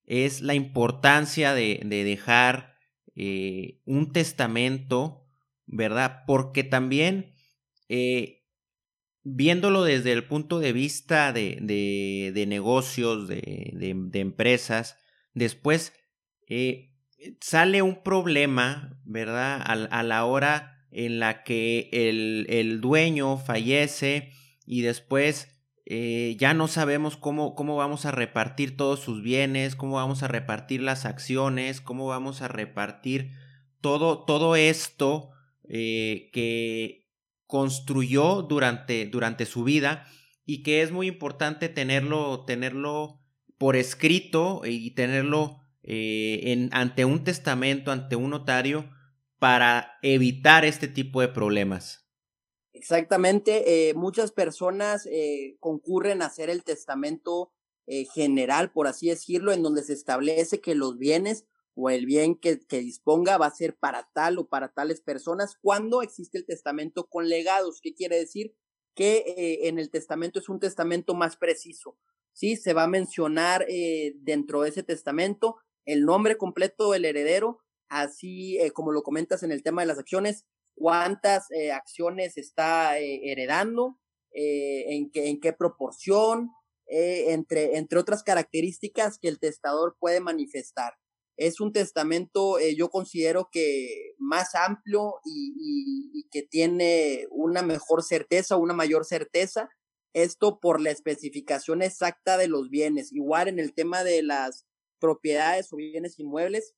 es 0.04 0.40
la 0.40 0.54
importancia 0.54 1.54
de, 1.54 1.80
dejar 1.84 2.76
eh, 3.14 3.80
un 3.84 4.12
testamento, 4.12 5.26
¿verdad? 5.66 6.24
Porque 6.26 6.64
también, 6.64 7.34
eh, 7.88 8.44
viéndolo 9.22 9.84
desde 9.84 10.12
el 10.12 10.24
punto 10.24 10.58
de 10.58 10.72
vista 10.72 11.32
de, 11.32 11.58
de, 11.60 12.46
negocios, 12.46 13.28
de, 13.28 14.10
empresas, 14.14 14.98
después 15.34 15.92
eh, 16.48 16.92
sale 17.40 17.82
un 17.82 18.02
problema, 18.02 19.00
¿verdad? 19.04 19.62
A, 19.64 20.02
la 20.02 20.24
hora 20.24 20.86
en 20.90 21.20
la 21.20 21.42
que 21.42 21.88
el, 21.92 22.46
el 22.48 22.80
dueño 22.80 23.38
fallece 23.38 24.32
y 24.66 24.82
después 24.82 25.51
eh, 25.84 26.36
ya 26.38 26.54
no 26.54 26.68
sabemos 26.68 27.16
cómo, 27.16 27.54
cómo 27.54 27.76
vamos 27.76 28.06
a 28.06 28.12
repartir 28.12 28.76
todos 28.76 29.00
sus 29.00 29.22
bienes, 29.22 29.74
cómo 29.74 29.96
vamos 29.96 30.22
a 30.22 30.28
repartir 30.28 30.80
las 30.80 31.04
acciones, 31.04 31.80
cómo 31.80 32.06
vamos 32.06 32.40
a 32.40 32.48
repartir 32.48 33.32
todo, 33.80 34.24
todo 34.24 34.54
esto 34.54 35.30
eh, 35.68 36.30
que 36.32 37.08
construyó 37.46 38.42
durante, 38.42 39.06
durante 39.06 39.44
su 39.44 39.64
vida 39.64 40.06
y 40.46 40.62
que 40.62 40.82
es 40.82 40.92
muy 40.92 41.08
importante 41.08 41.68
tenerlo, 41.68 42.44
tenerlo 42.44 43.20
por 43.58 43.76
escrito 43.76 44.62
y 44.64 44.92
tenerlo 44.92 45.60
eh, 45.82 46.68
ante 46.70 47.04
un 47.04 47.24
testamento, 47.24 47.90
ante 47.90 48.16
un 48.16 48.30
notario, 48.30 48.88
para 49.38 49.98
evitar 50.02 50.64
este 50.64 50.86
tipo 50.86 51.20
de 51.20 51.28
problemas. 51.28 52.01
Exactamente, 52.74 53.88
eh, 53.90 53.94
muchas 53.94 54.32
personas 54.32 55.06
eh, 55.06 55.56
concurren 55.60 56.22
a 56.22 56.26
hacer 56.26 56.48
el 56.48 56.64
testamento 56.64 57.52
eh, 57.86 58.06
general, 58.06 58.72
por 58.72 58.86
así 58.86 59.08
decirlo, 59.08 59.52
en 59.52 59.62
donde 59.62 59.82
se 59.82 59.92
establece 59.92 60.60
que 60.60 60.74
los 60.74 60.96
bienes 60.96 61.44
o 61.74 61.90
el 61.90 62.06
bien 62.06 62.34
que, 62.34 62.60
que, 62.66 62.78
disponga 62.78 63.36
va 63.36 63.46
a 63.46 63.54
ser 63.54 63.76
para 63.76 64.08
tal 64.14 64.38
o 64.38 64.48
para 64.48 64.72
tales 64.72 65.02
personas 65.02 65.58
cuando 65.60 66.00
existe 66.00 66.38
el 66.38 66.46
testamento 66.46 67.08
con 67.08 67.28
legados. 67.28 67.80
¿Qué 67.82 67.94
quiere 67.94 68.16
decir? 68.18 68.54
Que 68.94 69.60
en 69.64 69.78
el 69.78 69.90
testamento 69.90 70.38
es 70.38 70.48
un 70.50 70.60
testamento 70.60 71.14
más 71.14 71.36
preciso. 71.36 71.98
Sí, 72.32 72.56
se 72.56 72.74
va 72.74 72.84
a 72.84 72.88
mencionar 72.88 73.66
dentro 74.16 74.62
de 74.62 74.68
ese 74.68 74.82
testamento 74.82 75.56
el 75.86 76.04
nombre 76.04 76.36
completo 76.36 76.92
del 76.92 77.06
heredero, 77.06 77.60
así 77.88 78.58
como 78.74 78.92
lo 78.92 79.02
comentas 79.02 79.42
en 79.42 79.50
el 79.50 79.62
tema 79.62 79.80
de 79.80 79.86
las 79.86 79.98
acciones, 79.98 80.44
cuántas 80.82 81.48
eh, 81.52 81.70
acciones 81.70 82.36
está 82.36 82.98
eh, 82.98 83.20
heredando, 83.30 84.00
eh, 84.34 84.96
en, 84.96 85.12
qué, 85.12 85.28
en 85.28 85.38
qué 85.40 85.52
proporción, 85.52 86.50
entre, 86.88 87.78
entre 87.78 87.98
otras 87.98 88.22
características 88.22 89.18
que 89.18 89.28
el 89.28 89.38
testador 89.38 89.96
puede 89.98 90.20
manifestar. 90.20 90.94
Es 91.38 91.60
un 91.60 91.72
testamento, 91.72 92.58
yo 92.76 92.90
considero 92.90 93.48
que 93.50 94.14
más 94.18 94.54
amplio 94.54 95.14
y, 95.24 96.10
y, 96.12 96.28
que 96.30 96.42
tiene 96.42 97.26
una 97.30 97.62
mejor 97.62 98.02
certeza, 98.02 98.56
una 98.56 98.74
mayor 98.74 99.06
certeza, 99.06 99.70
esto 100.12 100.58
por 100.60 100.82
la 100.82 100.90
especificación 100.90 101.80
exacta 101.80 102.36
de 102.36 102.48
los 102.48 102.68
bienes. 102.68 103.10
Igual 103.12 103.48
en 103.48 103.58
el 103.58 103.72
tema 103.72 104.04
de 104.04 104.22
las 104.22 104.66
propiedades 104.98 105.72
o 105.72 105.76
bienes 105.76 106.18
inmuebles, 106.18 106.74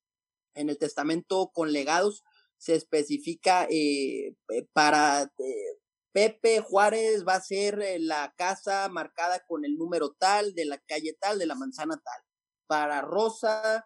en 0.55 0.69
el 0.69 0.79
testamento 0.79 1.51
con 1.53 1.73
legados, 1.73 2.23
se 2.65 2.75
especifica 2.75 3.67
eh, 3.71 4.35
eh, 4.49 4.67
para 4.73 5.25
eh, 5.39 5.79
Pepe 6.13 6.61
Juárez 6.61 7.25
va 7.29 7.35
a 7.35 7.43
ser 7.43 7.85
la 7.99 8.33
casa 8.39 8.89
marcada 8.89 9.45
con 9.47 9.67
el 9.67 9.77
número 9.77 10.15
tal, 10.19 10.55
de 10.55 10.65
la 10.65 10.79
calle 10.79 11.15
tal, 11.21 11.39
de 11.39 11.47
la 11.47 11.57
manzana 11.57 12.01
tal. 12.03 12.23
Para 12.67 13.03
Rosa 13.03 13.85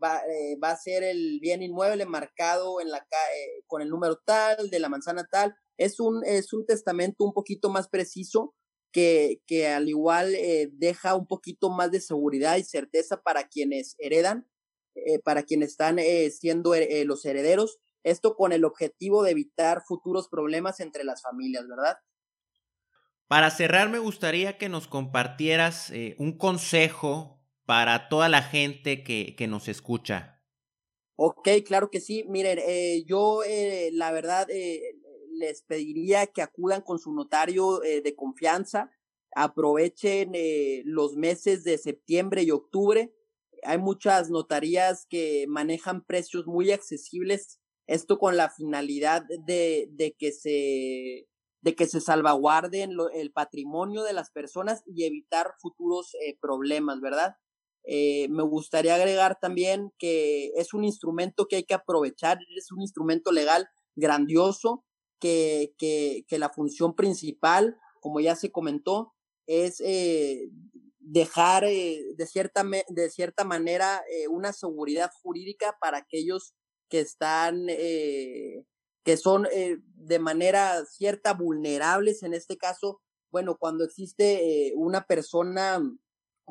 va, 0.00 0.22
va, 0.62 0.70
a 0.70 0.76
ser 0.76 1.02
el 1.02 1.40
bien 1.40 1.62
inmueble 1.62 2.04
marcado 2.04 2.82
en 2.82 2.90
la, 2.90 3.04
con 3.66 3.80
el 3.80 3.88
número 3.88 4.20
tal, 4.26 4.68
de 4.68 4.78
la 4.78 4.90
manzana 4.90 5.26
tal. 5.28 5.56
Es 5.78 6.00
un, 6.00 6.22
es 6.26 6.52
un 6.52 6.66
testamento 6.66 7.24
un 7.24 7.32
poquito 7.32 7.70
más 7.70 7.88
preciso 7.88 8.54
que, 8.92 9.40
que 9.46 9.66
al 9.66 9.88
igual 9.88 10.36
deja 10.72 11.14
un 11.14 11.26
poquito 11.26 11.70
más 11.70 11.90
de 11.90 12.02
seguridad 12.02 12.58
y 12.58 12.64
certeza 12.64 13.22
para 13.22 13.48
quienes 13.48 13.96
heredan, 13.98 14.46
para 15.24 15.44
quienes 15.44 15.70
están 15.70 15.98
siendo 16.30 16.74
los 17.06 17.24
herederos 17.24 17.80
esto 18.04 18.36
con 18.36 18.52
el 18.52 18.64
objetivo 18.64 19.22
de 19.22 19.32
evitar 19.32 19.82
futuros 19.82 20.28
problemas 20.28 20.78
entre 20.80 21.04
las 21.04 21.22
familias, 21.22 21.66
¿verdad? 21.66 21.96
Para 23.26 23.50
cerrar, 23.50 23.88
me 23.88 23.98
gustaría 23.98 24.58
que 24.58 24.68
nos 24.68 24.86
compartieras 24.86 25.90
eh, 25.90 26.14
un 26.18 26.36
consejo 26.36 27.40
para 27.64 28.10
toda 28.10 28.28
la 28.28 28.42
gente 28.42 29.02
que, 29.02 29.34
que, 29.36 29.46
nos 29.46 29.68
escucha. 29.68 30.42
Ok, 31.16 31.48
claro 31.64 31.90
que 31.90 32.00
sí. 32.00 32.24
Miren, 32.28 32.58
eh, 32.60 33.02
yo 33.06 33.42
eh, 33.42 33.88
la 33.92 34.12
verdad 34.12 34.46
les 35.32 35.62
pediría 35.62 36.26
que 36.26 36.42
acudan 36.42 36.82
con 36.82 36.98
su 36.98 37.12
notario 37.12 37.80
de 37.80 38.14
confianza, 38.14 38.92
aprovechen 39.34 40.32
los 40.84 41.16
meses 41.16 41.64
de 41.64 41.78
septiembre 41.78 42.42
y 42.42 42.52
octubre. 42.52 43.12
Hay 43.64 43.78
muchas 43.78 44.30
notarías 44.30 45.06
que 45.08 45.46
manejan 45.48 46.04
precios 46.04 46.46
muy 46.46 46.70
accesibles 46.70 47.58
esto 47.86 48.18
con 48.18 48.36
la 48.36 48.50
finalidad 48.50 49.24
de, 49.46 49.88
de 49.92 50.14
que 50.18 50.32
se 50.32 51.26
de 51.64 51.74
que 51.74 51.86
se 51.86 52.02
salvaguarden 52.02 52.90
el 53.14 53.32
patrimonio 53.32 54.02
de 54.02 54.12
las 54.12 54.30
personas 54.30 54.82
y 54.86 55.04
evitar 55.04 55.54
futuros 55.58 56.14
eh, 56.20 56.36
problemas, 56.38 57.00
¿verdad? 57.00 57.36
Eh, 57.84 58.28
me 58.28 58.42
gustaría 58.42 58.94
agregar 58.94 59.38
también 59.40 59.90
que 59.98 60.52
es 60.56 60.74
un 60.74 60.84
instrumento 60.84 61.46
que 61.48 61.56
hay 61.56 61.64
que 61.64 61.72
aprovechar, 61.72 62.38
es 62.54 62.70
un 62.70 62.82
instrumento 62.82 63.32
legal 63.32 63.66
grandioso, 63.96 64.84
que, 65.18 65.72
que, 65.78 66.26
que 66.28 66.38
la 66.38 66.50
función 66.50 66.94
principal, 66.94 67.78
como 68.02 68.20
ya 68.20 68.36
se 68.36 68.52
comentó, 68.52 69.14
es 69.46 69.80
eh, 69.80 70.50
dejar 70.98 71.64
de, 71.64 72.26
cierta, 72.26 72.62
de 72.88 73.08
cierta 73.08 73.44
manera 73.44 74.02
una 74.28 74.52
seguridad 74.52 75.10
jurídica 75.22 75.78
para 75.80 75.96
aquellos 75.96 76.54
que 76.94 77.00
están, 77.00 77.66
eh, 77.70 78.64
que 79.02 79.16
son 79.16 79.48
eh, 79.52 79.78
de 79.96 80.20
manera 80.20 80.84
cierta 80.84 81.34
vulnerables 81.34 82.22
en 82.22 82.34
este 82.34 82.56
caso, 82.56 83.02
bueno, 83.32 83.56
cuando 83.58 83.82
existe 83.82 84.68
eh, 84.68 84.74
una 84.76 85.04
persona 85.04 85.82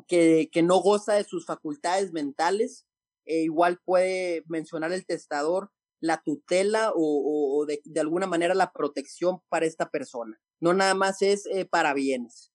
que, 0.05 0.49
que, 0.51 0.61
no 0.61 0.81
goza 0.81 1.13
de 1.13 1.23
sus 1.23 1.45
facultades 1.45 2.11
mentales, 2.11 2.85
igual 3.25 3.79
puede 3.85 4.43
mencionar 4.47 4.91
el 4.91 5.05
testador 5.05 5.71
la 6.01 6.21
tutela 6.21 6.91
o, 6.93 7.57
o 7.57 7.65
de, 7.65 7.79
de, 7.85 8.01
alguna 8.01 8.27
manera 8.27 8.53
la 8.53 8.73
protección 8.73 9.39
para 9.47 9.65
esta 9.65 9.89
persona. 9.91 10.41
No 10.59 10.73
nada 10.73 10.93
más 10.93 11.21
es 11.21 11.47
para 11.69 11.93
bienes. 11.93 12.51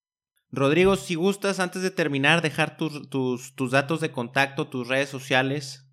Rodrigo, 0.50 0.96
si 0.96 1.14
gustas, 1.14 1.58
antes 1.58 1.80
de 1.80 1.90
terminar, 1.90 2.42
dejar 2.42 2.76
tus, 2.76 3.08
tus, 3.08 3.54
tus 3.54 3.70
datos 3.70 4.02
de 4.02 4.12
contacto, 4.12 4.68
tus 4.68 4.86
redes 4.88 5.08
sociales. 5.08 5.87